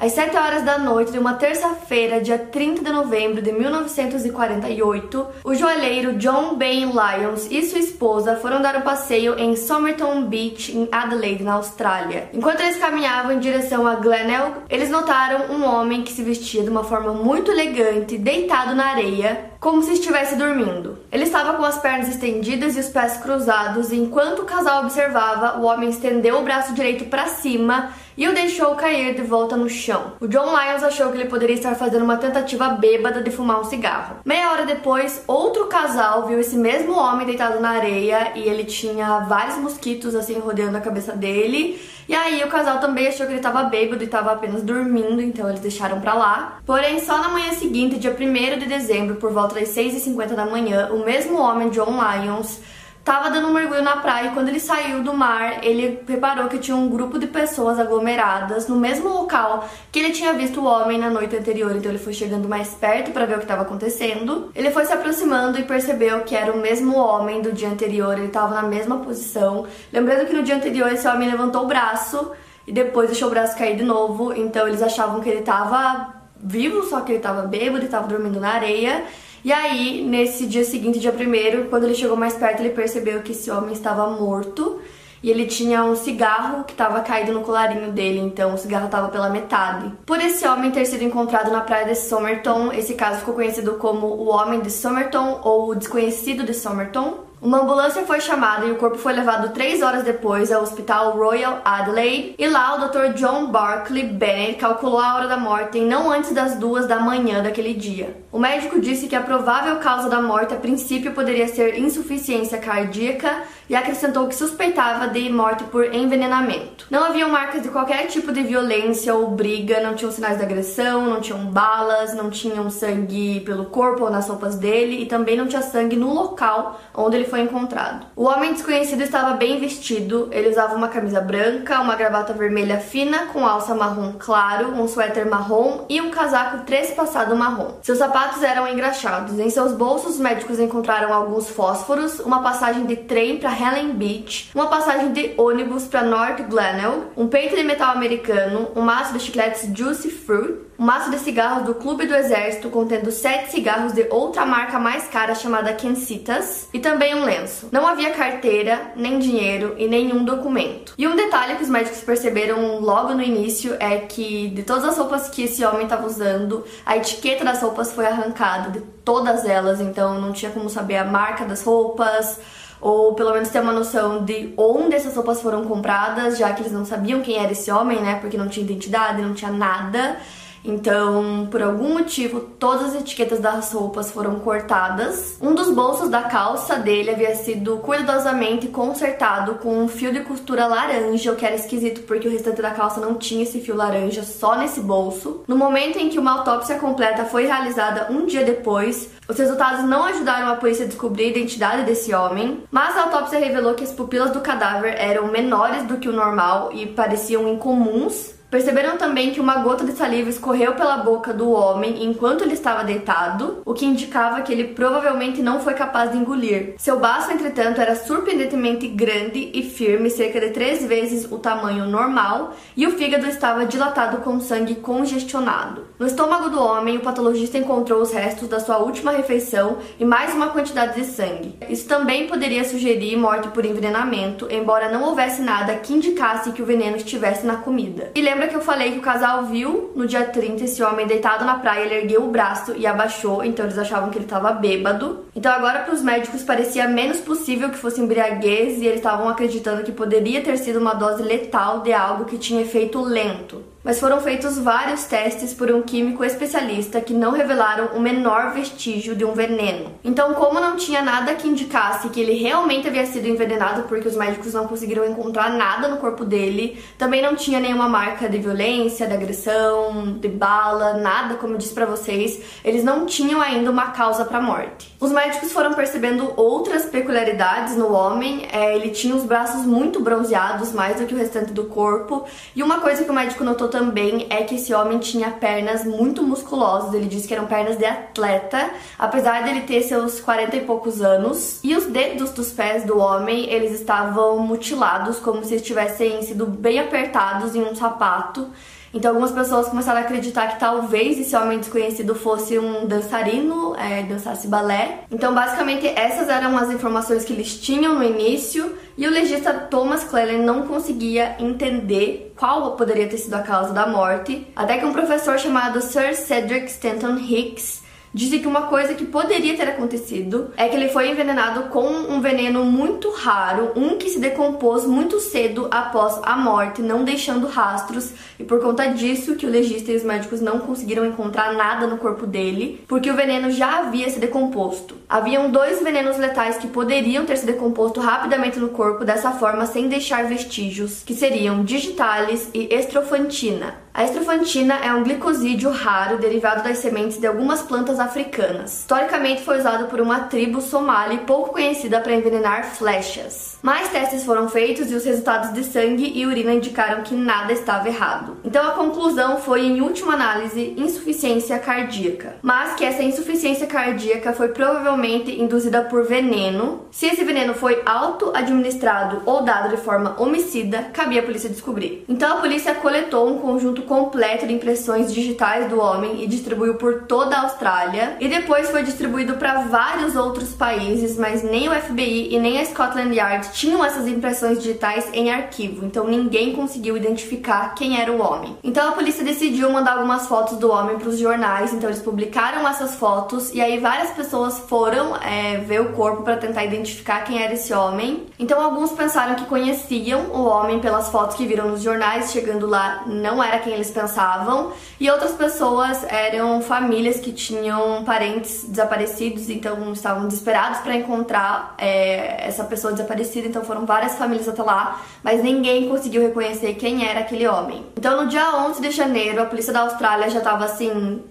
Às 0.00 0.12
7 0.12 0.34
horas 0.34 0.62
da 0.62 0.78
noite 0.78 1.12
de 1.12 1.18
uma 1.18 1.34
terça-feira, 1.34 2.22
dia 2.22 2.38
30 2.38 2.82
de 2.82 2.90
novembro 2.90 3.42
de 3.42 3.52
1948, 3.52 5.26
o 5.44 5.54
joalheiro 5.54 6.14
John 6.14 6.54
Bain 6.54 6.86
Lyons 6.86 7.46
e 7.50 7.62
sua 7.64 7.80
esposa 7.80 8.36
foram 8.36 8.62
dar 8.62 8.76
um 8.76 8.80
passeio 8.80 9.38
em 9.38 9.54
Somerton 9.54 10.22
Beach, 10.22 10.74
em 10.74 10.88
Adelaide, 10.90 11.44
na 11.44 11.52
Austrália. 11.52 12.30
Enquanto 12.32 12.60
eles 12.60 12.78
caminhavam 12.78 13.32
em 13.32 13.40
direção 13.40 13.86
a 13.86 13.96
Glenelg, 13.96 14.54
eles 14.70 14.88
notaram 14.88 15.54
um 15.54 15.66
homem 15.66 16.02
que 16.02 16.12
se 16.12 16.22
vestia 16.22 16.62
de 16.62 16.70
uma 16.70 16.82
forma 16.82 17.12
muito 17.12 17.52
elegante, 17.52 18.16
deitado 18.16 18.74
na 18.74 18.86
areia, 18.86 19.49
como 19.60 19.82
se 19.82 19.92
estivesse 19.92 20.36
dormindo. 20.36 20.98
Ele 21.12 21.24
estava 21.24 21.52
com 21.52 21.64
as 21.64 21.78
pernas 21.78 22.08
estendidas 22.08 22.76
e 22.76 22.80
os 22.80 22.88
pés 22.88 23.18
cruzados, 23.18 23.92
enquanto 23.92 24.40
o 24.40 24.46
casal 24.46 24.82
observava, 24.82 25.58
o 25.58 25.64
homem 25.64 25.90
estendeu 25.90 26.38
o 26.38 26.42
braço 26.42 26.72
direito 26.72 27.04
para 27.04 27.26
cima 27.26 27.92
e 28.16 28.26
o 28.28 28.34
deixou 28.34 28.74
cair 28.74 29.14
de 29.14 29.22
volta 29.22 29.56
no 29.56 29.68
chão. 29.68 30.12
O 30.20 30.26
John 30.26 30.46
Lyons 30.46 30.82
achou 30.82 31.10
que 31.10 31.18
ele 31.18 31.28
poderia 31.28 31.56
estar 31.56 31.74
fazendo 31.74 32.04
uma 32.04 32.16
tentativa 32.16 32.68
bêbada 32.70 33.22
de 33.22 33.30
fumar 33.30 33.60
um 33.60 33.64
cigarro. 33.64 34.16
Meia 34.24 34.50
hora 34.50 34.66
depois, 34.66 35.22
outro 35.26 35.66
casal 35.66 36.26
viu 36.26 36.40
esse 36.40 36.56
mesmo 36.56 36.98
homem 36.98 37.26
deitado 37.26 37.60
na 37.60 37.70
areia 37.70 38.32
e 38.34 38.42
ele 38.42 38.64
tinha 38.64 39.20
vários 39.20 39.56
mosquitos 39.56 40.14
assim 40.14 40.38
rodeando 40.38 40.76
a 40.76 40.80
cabeça 40.80 41.12
dele. 41.12 41.80
E 42.10 42.14
aí 42.14 42.42
o 42.42 42.48
casal 42.48 42.80
também 42.80 43.06
achou 43.06 43.24
que 43.24 43.32
ele 43.32 43.38
estava 43.38 43.62
bêbado 43.62 44.02
e 44.02 44.06
estava 44.06 44.32
apenas 44.32 44.62
dormindo, 44.62 45.22
então 45.22 45.48
eles 45.48 45.60
deixaram 45.60 46.00
pra 46.00 46.12
lá. 46.12 46.58
Porém, 46.66 46.98
só 46.98 47.18
na 47.18 47.28
manhã 47.28 47.52
seguinte, 47.52 48.00
dia 48.00 48.10
1 48.10 48.58
de 48.58 48.66
dezembro, 48.66 49.14
por 49.14 49.32
volta 49.32 49.49
das 49.52 49.68
6h50 49.70 50.34
da 50.34 50.46
manhã, 50.46 50.90
o 50.92 51.04
mesmo 51.04 51.38
homem, 51.38 51.70
John 51.70 51.98
Lyons, 52.00 52.60
Tava 53.02 53.30
dando 53.30 53.48
um 53.48 53.52
mergulho 53.52 53.82
na 53.82 53.96
praia 53.96 54.28
e 54.28 54.30
quando 54.34 54.50
ele 54.50 54.60
saiu 54.60 55.02
do 55.02 55.14
mar, 55.14 55.64
ele 55.64 56.02
reparou 56.06 56.48
que 56.48 56.58
tinha 56.58 56.76
um 56.76 56.88
grupo 56.88 57.18
de 57.18 57.26
pessoas 57.26 57.78
aglomeradas 57.80 58.68
no 58.68 58.76
mesmo 58.76 59.08
local 59.08 59.66
que 59.90 59.98
ele 59.98 60.10
tinha 60.10 60.34
visto 60.34 60.60
o 60.60 60.64
homem 60.66 60.98
na 60.98 61.08
noite 61.08 61.34
anterior. 61.34 61.74
Então 61.74 61.90
ele 61.90 61.98
foi 61.98 62.12
chegando 62.12 62.46
mais 62.46 62.74
perto 62.74 63.10
para 63.10 63.24
ver 63.24 63.34
o 63.34 63.38
que 63.38 63.44
estava 63.44 63.62
acontecendo. 63.62 64.50
Ele 64.54 64.70
foi 64.70 64.84
se 64.84 64.92
aproximando 64.92 65.58
e 65.58 65.64
percebeu 65.64 66.20
que 66.20 66.36
era 66.36 66.52
o 66.52 66.58
mesmo 66.58 66.94
homem 66.94 67.40
do 67.40 67.52
dia 67.52 67.70
anterior, 67.70 68.18
ele 68.18 68.26
estava 68.26 68.54
na 68.54 68.62
mesma 68.68 68.98
posição. 68.98 69.66
Lembrando 69.90 70.26
que 70.26 70.34
no 70.34 70.42
dia 70.42 70.56
anterior 70.56 70.92
esse 70.92 71.08
homem 71.08 71.30
levantou 71.30 71.64
o 71.64 71.66
braço 71.66 72.32
e 72.66 72.72
depois 72.72 73.08
deixou 73.08 73.28
o 73.28 73.30
braço 73.30 73.56
cair 73.56 73.76
de 73.76 73.82
novo. 73.82 74.34
Então 74.34 74.68
eles 74.68 74.82
achavam 74.82 75.20
que 75.20 75.28
ele 75.30 75.40
estava 75.40 76.14
vivo, 76.36 76.84
só 76.84 77.00
que 77.00 77.12
ele 77.12 77.18
estava 77.18 77.42
bêbado 77.42 77.82
e 77.82 77.86
estava 77.86 78.06
dormindo 78.06 78.38
na 78.38 78.50
areia. 78.50 79.04
E 79.44 79.52
aí, 79.52 80.02
nesse 80.02 80.46
dia 80.46 80.64
seguinte, 80.64 80.98
dia 80.98 81.12
primeiro, 81.12 81.66
quando 81.70 81.84
ele 81.84 81.94
chegou 81.94 82.16
mais 82.16 82.34
perto, 82.34 82.60
ele 82.60 82.70
percebeu 82.70 83.22
que 83.22 83.32
esse 83.32 83.50
homem 83.50 83.72
estava 83.72 84.08
morto 84.10 84.80
e 85.22 85.30
ele 85.30 85.46
tinha 85.46 85.84
um 85.84 85.94
cigarro 85.94 86.64
que 86.64 86.72
estava 86.72 87.00
caído 87.00 87.32
no 87.32 87.42
colarinho 87.42 87.92
dele, 87.92 88.18
então 88.18 88.54
o 88.54 88.58
cigarro 88.58 88.86
estava 88.86 89.08
pela 89.08 89.28
metade. 89.28 89.92
Por 90.06 90.18
esse 90.18 90.46
homem 90.46 90.70
ter 90.70 90.86
sido 90.86 91.04
encontrado 91.04 91.50
na 91.50 91.60
praia 91.60 91.86
de 91.86 91.94
Somerton, 91.94 92.72
esse 92.72 92.94
caso 92.94 93.20
ficou 93.20 93.34
conhecido 93.34 93.74
como 93.74 94.06
o 94.06 94.28
Homem 94.28 94.60
de 94.60 94.70
Somerton 94.70 95.40
ou 95.44 95.70
o 95.70 95.74
Desconhecido 95.74 96.44
de 96.44 96.54
Somerton. 96.54 97.29
Uma 97.42 97.62
ambulância 97.62 98.04
foi 98.04 98.20
chamada 98.20 98.66
e 98.66 98.70
o 98.70 98.76
corpo 98.76 98.98
foi 98.98 99.14
levado 99.14 99.54
três 99.54 99.80
horas 99.80 100.04
depois 100.04 100.52
ao 100.52 100.62
Hospital 100.62 101.16
Royal 101.16 101.62
Adelaide 101.64 102.34
e 102.38 102.46
lá 102.46 102.74
o 102.74 102.86
Dr. 102.86 103.14
John 103.14 103.46
Barclay 103.46 104.02
Bennett 104.02 104.56
calculou 104.56 105.00
a 105.00 105.14
hora 105.14 105.26
da 105.26 105.38
morte 105.38 105.78
em 105.78 105.86
não 105.86 106.12
antes 106.12 106.32
das 106.32 106.56
duas 106.56 106.86
da 106.86 107.00
manhã 107.00 107.42
daquele 107.42 107.72
dia. 107.72 108.14
O 108.30 108.38
médico 108.38 108.78
disse 108.78 109.06
que 109.06 109.16
a 109.16 109.22
provável 109.22 109.76
causa 109.76 110.10
da 110.10 110.20
morte 110.20 110.52
a 110.52 110.58
princípio 110.58 111.12
poderia 111.12 111.48
ser 111.48 111.78
insuficiência 111.78 112.58
cardíaca 112.58 113.44
e 113.70 113.76
acrescentou 113.76 114.26
que 114.26 114.34
suspeitava 114.34 115.06
de 115.06 115.30
morte 115.30 115.62
por 115.62 115.94
envenenamento. 115.94 116.86
Não 116.90 117.04
haviam 117.04 117.30
marcas 117.30 117.62
de 117.62 117.68
qualquer 117.68 118.08
tipo 118.08 118.32
de 118.32 118.42
violência 118.42 119.14
ou 119.14 119.30
briga, 119.30 119.80
não 119.80 119.94
tinham 119.94 120.10
sinais 120.10 120.38
de 120.38 120.42
agressão, 120.42 121.06
não 121.06 121.20
tinham 121.20 121.38
balas, 121.46 122.12
não 122.12 122.30
tinham 122.30 122.68
sangue 122.68 123.38
pelo 123.42 123.66
corpo 123.66 124.02
ou 124.04 124.10
nas 124.10 124.28
roupas 124.28 124.56
dele 124.56 125.00
e 125.00 125.06
também 125.06 125.36
não 125.36 125.46
tinha 125.46 125.62
sangue 125.62 125.94
no 125.94 126.12
local 126.12 126.80
onde 126.92 127.16
ele 127.16 127.26
foi 127.26 127.42
encontrado. 127.42 128.06
O 128.16 128.24
homem 128.24 128.52
desconhecido 128.52 129.02
estava 129.02 129.36
bem 129.36 129.60
vestido, 129.60 130.28
ele 130.32 130.48
usava 130.48 130.74
uma 130.74 130.88
camisa 130.88 131.20
branca, 131.20 131.80
uma 131.80 131.94
gravata 131.94 132.32
vermelha 132.32 132.80
fina 132.80 133.26
com 133.26 133.46
alça 133.46 133.72
marrom 133.72 134.14
claro, 134.18 134.72
um 134.72 134.88
suéter 134.88 135.30
marrom 135.30 135.84
e 135.88 136.00
um 136.00 136.10
casaco 136.10 136.64
trespassado 136.64 137.36
marrom. 137.36 137.74
Seus 137.82 137.98
sapatos 137.98 138.42
eram 138.42 138.66
engraxados. 138.66 139.38
Em 139.38 139.48
seus 139.48 139.72
bolsos, 139.72 140.14
os 140.14 140.18
médicos 140.18 140.58
encontraram 140.58 141.14
alguns 141.14 141.48
fósforos, 141.48 142.18
uma 142.18 142.42
passagem 142.42 142.84
de 142.84 142.96
trem 142.96 143.38
para 143.38 143.59
Helen 143.60 143.92
Beach, 143.92 144.50
uma 144.54 144.68
passagem 144.68 145.12
de 145.12 145.34
ônibus 145.36 145.84
para 145.84 146.02
North 146.02 146.40
Glenelg, 146.48 147.08
um 147.14 147.28
peito 147.28 147.54
de 147.54 147.62
metal 147.62 147.94
americano, 147.94 148.68
um 148.74 148.80
maço 148.80 149.12
de 149.12 149.20
chicletes 149.20 149.68
Juicy 149.76 150.10
Fruit, 150.10 150.70
um 150.78 150.84
maço 150.84 151.10
de 151.10 151.18
cigarros 151.18 151.66
do 151.66 151.74
Clube 151.74 152.06
do 152.06 152.14
Exército 152.14 152.70
contendo 152.70 153.10
sete 153.10 153.50
cigarros 153.50 153.92
de 153.92 154.06
outra 154.08 154.46
marca 154.46 154.78
mais 154.78 155.06
cara 155.08 155.34
chamada 155.34 155.74
Kensitas 155.74 156.68
e 156.72 156.78
também 156.78 157.14
um 157.14 157.24
lenço. 157.26 157.68
Não 157.70 157.86
havia 157.86 158.12
carteira, 158.12 158.92
nem 158.96 159.18
dinheiro 159.18 159.74
e 159.76 159.86
nenhum 159.86 160.24
documento. 160.24 160.94
E 160.96 161.06
um 161.06 161.14
detalhe 161.14 161.56
que 161.56 161.62
os 161.62 161.68
médicos 161.68 162.00
perceberam 162.00 162.80
logo 162.80 163.12
no 163.12 163.22
início 163.22 163.76
é 163.78 163.98
que 163.98 164.48
de 164.48 164.62
todas 164.62 164.84
as 164.84 164.96
roupas 164.96 165.28
que 165.28 165.42
esse 165.42 165.62
homem 165.62 165.82
estava 165.82 166.06
usando, 166.06 166.64
a 166.86 166.96
etiqueta 166.96 167.44
das 167.44 167.60
roupas 167.60 167.92
foi 167.92 168.06
arrancada 168.06 168.70
de 168.70 168.80
todas 169.04 169.44
elas, 169.44 169.80
então 169.80 170.18
não 170.18 170.32
tinha 170.32 170.50
como 170.50 170.70
saber 170.70 170.96
a 170.96 171.04
marca 171.04 171.44
das 171.44 171.62
roupas 171.62 172.38
ou 172.80 173.14
pelo 173.14 173.32
menos 173.32 173.48
ter 173.50 173.60
uma 173.60 173.72
noção 173.72 174.24
de 174.24 174.52
onde 174.56 174.94
essas 174.94 175.14
roupas 175.14 175.40
foram 175.42 175.64
compradas, 175.64 176.38
já 176.38 176.52
que 176.52 176.62
eles 176.62 176.72
não 176.72 176.84
sabiam 176.84 177.20
quem 177.20 177.36
era 177.36 177.52
esse 177.52 177.70
homem, 177.70 178.00
né? 178.00 178.16
Porque 178.20 178.38
não 178.38 178.48
tinha 178.48 178.64
identidade, 178.64 179.20
não 179.20 179.34
tinha 179.34 179.50
nada. 179.50 180.16
Então, 180.64 181.48
por 181.50 181.62
algum 181.62 181.94
motivo, 181.94 182.40
todas 182.40 182.94
as 182.94 183.00
etiquetas 183.00 183.40
das 183.40 183.72
roupas 183.72 184.10
foram 184.10 184.40
cortadas. 184.40 185.36
Um 185.40 185.54
dos 185.54 185.70
bolsos 185.70 186.08
da 186.08 186.22
calça 186.22 186.76
dele 186.76 187.10
havia 187.10 187.34
sido 187.34 187.78
cuidadosamente 187.78 188.68
consertado 188.68 189.54
com 189.56 189.82
um 189.82 189.88
fio 189.88 190.12
de 190.12 190.20
costura 190.20 190.66
laranja, 190.66 191.32
o 191.32 191.36
que 191.36 191.46
era 191.46 191.54
esquisito 191.54 192.02
porque 192.02 192.28
o 192.28 192.30
restante 192.30 192.60
da 192.60 192.70
calça 192.70 193.00
não 193.00 193.14
tinha 193.14 193.42
esse 193.42 193.60
fio 193.60 193.74
laranja, 193.74 194.22
só 194.22 194.56
nesse 194.56 194.80
bolso. 194.80 195.42
No 195.46 195.56
momento 195.56 195.98
em 195.98 196.08
que 196.08 196.18
uma 196.18 196.38
autópsia 196.38 196.78
completa 196.78 197.24
foi 197.24 197.46
realizada 197.46 198.08
um 198.10 198.26
dia 198.26 198.44
depois, 198.44 199.10
os 199.28 199.38
resultados 199.38 199.84
não 199.84 200.04
ajudaram 200.04 200.48
a 200.48 200.56
polícia 200.56 200.84
a 200.84 200.88
descobrir 200.88 201.24
a 201.24 201.28
identidade 201.28 201.84
desse 201.84 202.12
homem, 202.12 202.64
mas 202.70 202.96
a 202.96 203.04
autópsia 203.04 203.38
revelou 203.38 203.74
que 203.74 203.84
as 203.84 203.92
pupilas 203.92 204.32
do 204.32 204.40
cadáver 204.40 204.94
eram 204.98 205.28
menores 205.28 205.84
do 205.84 205.98
que 205.98 206.08
o 206.08 206.12
normal 206.12 206.70
e 206.72 206.86
pareciam 206.86 207.48
incomuns 207.48 208.39
Perceberam 208.50 208.96
também 208.96 209.30
que 209.30 209.40
uma 209.40 209.58
gota 209.58 209.84
de 209.84 209.92
saliva 209.92 210.28
escorreu 210.28 210.74
pela 210.74 210.96
boca 210.96 211.32
do 211.32 211.52
homem 211.52 212.04
enquanto 212.04 212.42
ele 212.42 212.54
estava 212.54 212.82
deitado, 212.82 213.62
o 213.64 213.72
que 213.72 213.86
indicava 213.86 214.42
que 214.42 214.52
ele 214.52 214.64
provavelmente 214.64 215.40
não 215.40 215.60
foi 215.60 215.74
capaz 215.74 216.10
de 216.10 216.18
engolir. 216.18 216.74
Seu 216.76 216.98
baço, 216.98 217.30
entretanto, 217.30 217.80
era 217.80 217.94
surpreendentemente 217.94 218.88
grande 218.88 219.50
e 219.54 219.62
firme, 219.62 220.10
cerca 220.10 220.40
de 220.40 220.50
três 220.50 220.84
vezes 220.84 221.30
o 221.30 221.38
tamanho 221.38 221.86
normal, 221.86 222.56
e 222.76 222.88
o 222.88 222.90
fígado 222.90 223.26
estava 223.26 223.64
dilatado 223.64 224.18
com 224.18 224.40
sangue 224.40 224.74
congestionado. 224.74 225.86
No 225.96 226.06
estômago 226.06 226.48
do 226.48 226.60
homem, 226.60 226.96
o 226.96 227.00
patologista 227.00 227.56
encontrou 227.56 228.02
os 228.02 228.12
restos 228.12 228.48
da 228.48 228.58
sua 228.58 228.78
última 228.78 229.12
refeição 229.12 229.78
e 229.98 230.04
mais 230.04 230.34
uma 230.34 230.48
quantidade 230.48 230.98
de 230.98 231.06
sangue. 231.06 231.54
Isso 231.68 231.86
também 231.86 232.26
poderia 232.26 232.64
sugerir 232.64 233.16
morte 233.16 233.48
por 233.48 233.64
envenenamento, 233.64 234.48
embora 234.50 234.90
não 234.90 235.04
houvesse 235.04 235.40
nada 235.40 235.76
que 235.76 235.92
indicasse 235.92 236.50
que 236.50 236.62
o 236.62 236.66
veneno 236.66 236.96
estivesse 236.96 237.46
na 237.46 237.56
comida. 237.56 238.10
E 238.14 238.20
lembra 238.40 238.48
que 238.48 238.56
eu 238.56 238.62
falei 238.62 238.92
que 238.92 238.98
o 238.98 239.02
casal 239.02 239.44
viu 239.44 239.92
no 239.94 240.06
dia 240.06 240.24
30 240.24 240.64
esse 240.64 240.82
homem 240.82 241.06
deitado 241.06 241.44
na 241.44 241.58
praia, 241.58 241.84
ele 241.84 241.96
ergueu 241.96 242.24
o 242.24 242.30
braço 242.30 242.74
e 242.74 242.86
abaixou, 242.86 243.44
então 243.44 243.66
eles 243.66 243.76
achavam 243.76 244.08
que 244.08 244.16
ele 244.16 244.24
estava 244.24 244.50
bêbado. 244.50 245.26
Então 245.36 245.52
agora 245.52 245.80
para 245.80 245.92
os 245.92 246.02
médicos 246.02 246.42
parecia 246.42 246.88
menos 246.88 247.20
possível 247.20 247.68
que 247.68 247.76
fosse 247.76 248.00
embriaguez 248.00 248.80
e 248.80 248.86
eles 248.86 249.00
estavam 249.00 249.28
acreditando 249.28 249.82
que 249.82 249.92
poderia 249.92 250.42
ter 250.42 250.56
sido 250.56 250.78
uma 250.78 250.94
dose 250.94 251.22
letal 251.22 251.80
de 251.80 251.92
algo 251.92 252.24
que 252.24 252.38
tinha 252.38 252.62
efeito 252.62 253.02
lento 253.02 253.62
mas 253.82 253.98
foram 253.98 254.20
feitos 254.20 254.58
vários 254.58 255.04
testes 255.04 255.54
por 255.54 255.70
um 255.70 255.82
químico 255.82 256.24
especialista 256.24 257.00
que 257.00 257.14
não 257.14 257.32
revelaram 257.32 257.96
o 257.96 258.00
menor 258.00 258.52
vestígio 258.52 259.16
de 259.16 259.24
um 259.24 259.32
veneno. 259.32 259.92
Então, 260.04 260.34
como 260.34 260.60
não 260.60 260.76
tinha 260.76 261.00
nada 261.02 261.34
que 261.34 261.48
indicasse 261.48 262.08
que 262.10 262.20
ele 262.20 262.34
realmente 262.34 262.88
havia 262.88 263.06
sido 263.06 263.26
envenenado, 263.26 263.84
porque 263.84 264.06
os 264.06 264.16
médicos 264.16 264.52
não 264.52 264.66
conseguiram 264.66 265.06
encontrar 265.06 265.50
nada 265.50 265.88
no 265.88 265.96
corpo 265.96 266.24
dele, 266.24 266.82
também 266.98 267.22
não 267.22 267.34
tinha 267.34 267.58
nenhuma 267.58 267.88
marca 267.88 268.28
de 268.28 268.38
violência, 268.38 269.06
de 269.06 269.14
agressão, 269.14 270.18
de 270.18 270.28
bala, 270.28 270.94
nada, 270.94 271.36
como 271.36 271.54
eu 271.54 271.58
disse 271.58 271.72
para 271.72 271.86
vocês, 271.86 272.40
eles 272.62 272.84
não 272.84 273.06
tinham 273.06 273.40
ainda 273.40 273.70
uma 273.70 273.92
causa 273.92 274.24
para 274.24 274.40
morte. 274.40 274.94
Os 275.00 275.10
médicos 275.10 275.52
foram 275.52 275.72
percebendo 275.72 276.34
outras 276.36 276.84
peculiaridades 276.84 277.76
no 277.76 277.92
homem, 277.92 278.46
é, 278.52 278.76
ele 278.76 278.90
tinha 278.90 279.14
os 279.14 279.24
braços 279.24 279.64
muito 279.64 280.00
bronzeados, 280.00 280.72
mais 280.72 281.00
do 281.00 281.06
que 281.06 281.14
o 281.14 281.18
restante 281.18 281.52
do 281.52 281.64
corpo, 281.64 282.26
e 282.54 282.62
uma 282.62 282.80
coisa 282.80 283.02
que 283.04 283.10
o 283.10 283.14
médico 283.14 283.42
notou 283.42 283.69
também 283.70 284.26
é 284.28 284.42
que 284.42 284.56
esse 284.56 284.74
homem 284.74 284.98
tinha 284.98 285.30
pernas 285.30 285.84
muito 285.84 286.22
musculosas. 286.22 286.92
Ele 286.92 287.06
disse 287.06 287.26
que 287.26 287.34
eram 287.34 287.46
pernas 287.46 287.76
de 287.76 287.84
atleta, 287.84 288.70
apesar 288.98 289.44
dele 289.44 289.62
ter 289.62 289.82
seus 289.82 290.20
40 290.20 290.56
e 290.56 290.60
poucos 290.64 291.00
anos. 291.00 291.60
E 291.64 291.74
os 291.74 291.86
dedos 291.86 292.30
dos 292.30 292.50
pés 292.50 292.84
do 292.84 292.98
homem, 292.98 293.50
eles 293.50 293.72
estavam 293.72 294.38
mutilados, 294.40 295.18
como 295.18 295.44
se 295.44 295.60
tivessem 295.60 296.20
sido 296.22 296.46
bem 296.46 296.78
apertados 296.78 297.54
em 297.54 297.62
um 297.62 297.74
sapato. 297.74 298.48
Então 298.92 299.10
algumas 299.10 299.30
pessoas 299.30 299.68
começaram 299.68 300.00
a 300.00 300.02
acreditar 300.02 300.48
que 300.48 300.60
talvez 300.60 301.18
esse 301.18 301.34
homem 301.36 301.58
desconhecido 301.58 302.14
fosse 302.14 302.58
um 302.58 302.86
dançarino, 302.86 303.74
é, 303.76 304.02
dançasse 304.02 304.48
balé. 304.48 305.04
Então 305.10 305.32
basicamente 305.32 305.86
essas 305.86 306.28
eram 306.28 306.56
as 306.56 306.70
informações 306.70 307.24
que 307.24 307.32
eles 307.32 307.54
tinham 307.60 307.94
no 307.94 308.04
início 308.04 308.76
e 308.98 309.06
o 309.06 309.10
legista 309.10 309.52
Thomas 309.52 310.04
Cleland 310.04 310.44
não 310.44 310.66
conseguia 310.66 311.36
entender 311.38 312.34
qual 312.36 312.76
poderia 312.76 313.08
ter 313.08 313.18
sido 313.18 313.34
a 313.34 313.40
causa 313.40 313.72
da 313.72 313.86
morte, 313.86 314.46
até 314.56 314.78
que 314.78 314.84
um 314.84 314.92
professor 314.92 315.38
chamado 315.38 315.80
Sir 315.80 316.14
Cedric 316.14 316.66
Stanton 316.66 317.16
Hicks 317.16 317.89
Dizem 318.12 318.40
que 318.40 318.48
uma 318.48 318.62
coisa 318.62 318.94
que 318.94 319.04
poderia 319.04 319.56
ter 319.56 319.68
acontecido 319.68 320.50
é 320.56 320.68
que 320.68 320.74
ele 320.74 320.88
foi 320.88 321.08
envenenado 321.08 321.68
com 321.68 321.86
um 321.86 322.20
veneno 322.20 322.64
muito 322.64 323.08
raro, 323.10 323.70
um 323.76 323.96
que 323.96 324.10
se 324.10 324.18
decompôs 324.18 324.84
muito 324.84 325.20
cedo 325.20 325.68
após 325.70 326.18
a 326.24 326.36
morte, 326.36 326.82
não 326.82 327.04
deixando 327.04 327.46
rastros, 327.46 328.12
e 328.36 328.42
por 328.42 328.60
conta 328.60 328.88
disso 328.88 329.36
que 329.36 329.46
o 329.46 329.50
legista 329.50 329.92
e 329.92 329.96
os 329.96 330.02
médicos 330.02 330.40
não 330.40 330.58
conseguiram 330.58 331.06
encontrar 331.06 331.52
nada 331.52 331.86
no 331.86 331.98
corpo 331.98 332.26
dele, 332.26 332.84
porque 332.88 333.08
o 333.08 333.14
veneno 333.14 333.48
já 333.48 333.78
havia 333.78 334.10
se 334.10 334.18
decomposto. 334.18 334.96
Haviam 335.08 335.48
dois 335.48 335.80
venenos 335.80 336.18
letais 336.18 336.56
que 336.56 336.66
poderiam 336.66 337.24
ter 337.24 337.36
se 337.36 337.46
decomposto 337.46 338.00
rapidamente 338.00 338.58
no 338.58 338.70
corpo 338.70 339.04
dessa 339.04 339.30
forma 339.30 339.66
sem 339.66 339.88
deixar 339.88 340.24
vestígios, 340.24 341.04
que 341.06 341.14
seriam 341.14 341.62
digitalis 341.62 342.50
e 342.52 342.74
estrofantina. 342.74 343.88
A 343.92 344.04
estrofantina 344.04 344.76
é 344.76 344.94
um 344.94 345.02
glicosídeo 345.02 345.68
raro 345.70 346.16
derivado 346.18 346.62
das 346.62 346.78
sementes 346.78 347.18
de 347.18 347.26
algumas 347.26 347.60
plantas 347.60 347.98
africanas. 347.98 348.80
Historicamente 348.80 349.42
foi 349.42 349.58
usado 349.58 349.86
por 349.86 350.00
uma 350.00 350.20
tribo 350.20 350.60
somali 350.60 351.18
pouco 351.18 351.52
conhecida 351.52 352.00
para 352.00 352.14
envenenar 352.14 352.66
flechas. 352.76 353.58
Mais 353.62 353.88
testes 353.88 354.24
foram 354.24 354.48
feitos 354.48 354.90
e 354.90 354.94
os 354.94 355.04
resultados 355.04 355.52
de 355.52 355.64
sangue 355.64 356.12
e 356.14 356.24
urina 356.24 356.52
indicaram 356.52 357.02
que 357.02 357.14
nada 357.14 357.52
estava 357.52 357.88
errado. 357.88 358.36
Então 358.44 358.64
a 358.64 358.70
conclusão 358.70 359.38
foi, 359.38 359.66
em 359.66 359.80
última 359.80 360.14
análise, 360.14 360.72
insuficiência 360.78 361.58
cardíaca. 361.58 362.36
Mas 362.42 362.74
que 362.74 362.84
essa 362.84 363.02
insuficiência 363.02 363.66
cardíaca 363.66 364.32
foi 364.32 364.48
provavelmente 364.48 365.40
induzida 365.40 365.82
por 365.82 366.06
veneno. 366.06 366.86
Se 366.92 367.06
esse 367.06 367.24
veneno 367.24 367.54
foi 367.54 367.82
auto-administrado 367.84 369.22
ou 369.26 369.42
dado 369.42 369.70
de 369.70 369.82
forma 369.82 370.14
homicida, 370.16 370.86
cabia 370.92 371.20
a 371.20 371.24
polícia 371.24 371.50
descobrir. 371.50 372.04
Então 372.08 372.38
a 372.38 372.40
polícia 372.40 372.74
coletou 372.74 373.28
um 373.28 373.38
conjunto 373.38 373.79
completo 373.82 374.46
de 374.46 374.52
impressões 374.52 375.12
digitais 375.12 375.68
do 375.68 375.80
homem 375.80 376.22
e 376.22 376.26
distribuiu 376.26 376.74
por 376.74 377.02
toda 377.02 377.36
a 377.36 377.42
Austrália. 377.42 378.16
E 378.20 378.28
depois 378.28 378.70
foi 378.70 378.82
distribuído 378.82 379.34
para 379.34 379.62
vários 379.62 380.16
outros 380.16 380.50
países, 380.54 381.16
mas 381.16 381.42
nem 381.42 381.68
o 381.68 381.72
FBI 381.72 382.34
e 382.34 382.38
nem 382.38 382.58
a 382.60 382.64
Scotland 382.64 383.14
Yard 383.14 383.50
tinham 383.52 383.84
essas 383.84 384.06
impressões 384.06 384.58
digitais 384.58 385.08
em 385.12 385.30
arquivo, 385.30 385.84
então 385.84 386.06
ninguém 386.06 386.52
conseguiu 386.52 386.96
identificar 386.96 387.74
quem 387.74 388.00
era 388.00 388.12
o 388.12 388.20
homem. 388.20 388.56
Então 388.62 388.88
a 388.88 388.92
polícia 388.92 389.24
decidiu 389.24 389.70
mandar 389.70 389.92
algumas 389.92 390.26
fotos 390.26 390.58
do 390.58 390.70
homem 390.70 390.98
para 390.98 391.08
os 391.08 391.18
jornais, 391.18 391.72
então 391.72 391.88
eles 391.88 392.02
publicaram 392.02 392.66
essas 392.68 392.94
fotos 392.94 393.52
e 393.52 393.60
aí 393.60 393.78
várias 393.78 394.10
pessoas 394.10 394.58
foram 394.60 395.16
é, 395.16 395.58
ver 395.58 395.80
o 395.80 395.92
corpo 395.92 396.22
para 396.22 396.36
tentar 396.36 396.64
identificar 396.64 397.24
quem 397.24 397.42
era 397.42 397.54
esse 397.54 397.72
homem. 397.72 398.26
Então 398.38 398.60
alguns 398.60 398.92
pensaram 398.92 399.34
que 399.34 399.44
conheciam 399.44 400.26
o 400.32 400.44
homem 400.44 400.80
pelas 400.80 401.08
fotos 401.08 401.36
que 401.36 401.46
viram 401.46 401.68
nos 401.68 401.82
jornais, 401.82 402.32
chegando 402.32 402.66
lá 402.66 403.02
não 403.06 403.42
era 403.42 403.58
quem 403.58 403.69
eles 403.72 403.90
pensavam, 403.90 404.72
e 404.98 405.10
outras 405.10 405.32
pessoas 405.32 406.04
eram 406.08 406.60
famílias 406.62 407.18
que 407.20 407.32
tinham 407.32 408.04
parentes 408.04 408.64
desaparecidos, 408.64 409.48
então 409.48 409.92
estavam 409.92 410.26
desesperados 410.26 410.80
para 410.80 410.94
encontrar 410.94 411.74
é, 411.78 412.46
essa 412.46 412.64
pessoa 412.64 412.92
desaparecida 412.92 413.48
então 413.48 413.64
foram 413.64 413.86
várias 413.86 414.14
famílias 414.16 414.48
até 414.48 414.62
lá, 414.62 415.00
mas 415.22 415.42
ninguém 415.42 415.88
conseguiu 415.88 416.22
reconhecer 416.22 416.74
quem 416.74 417.06
era 417.06 417.20
aquele 417.20 417.46
homem. 417.46 417.84
Então 417.96 418.22
no 418.22 418.28
dia 418.28 418.56
11 418.66 418.80
de 418.80 418.90
janeiro, 418.90 419.42
a 419.42 419.46
polícia 419.46 419.72
da 419.72 419.80
Austrália 419.80 420.30
já 420.30 420.38
estava 420.38 420.64
assim 420.64 421.22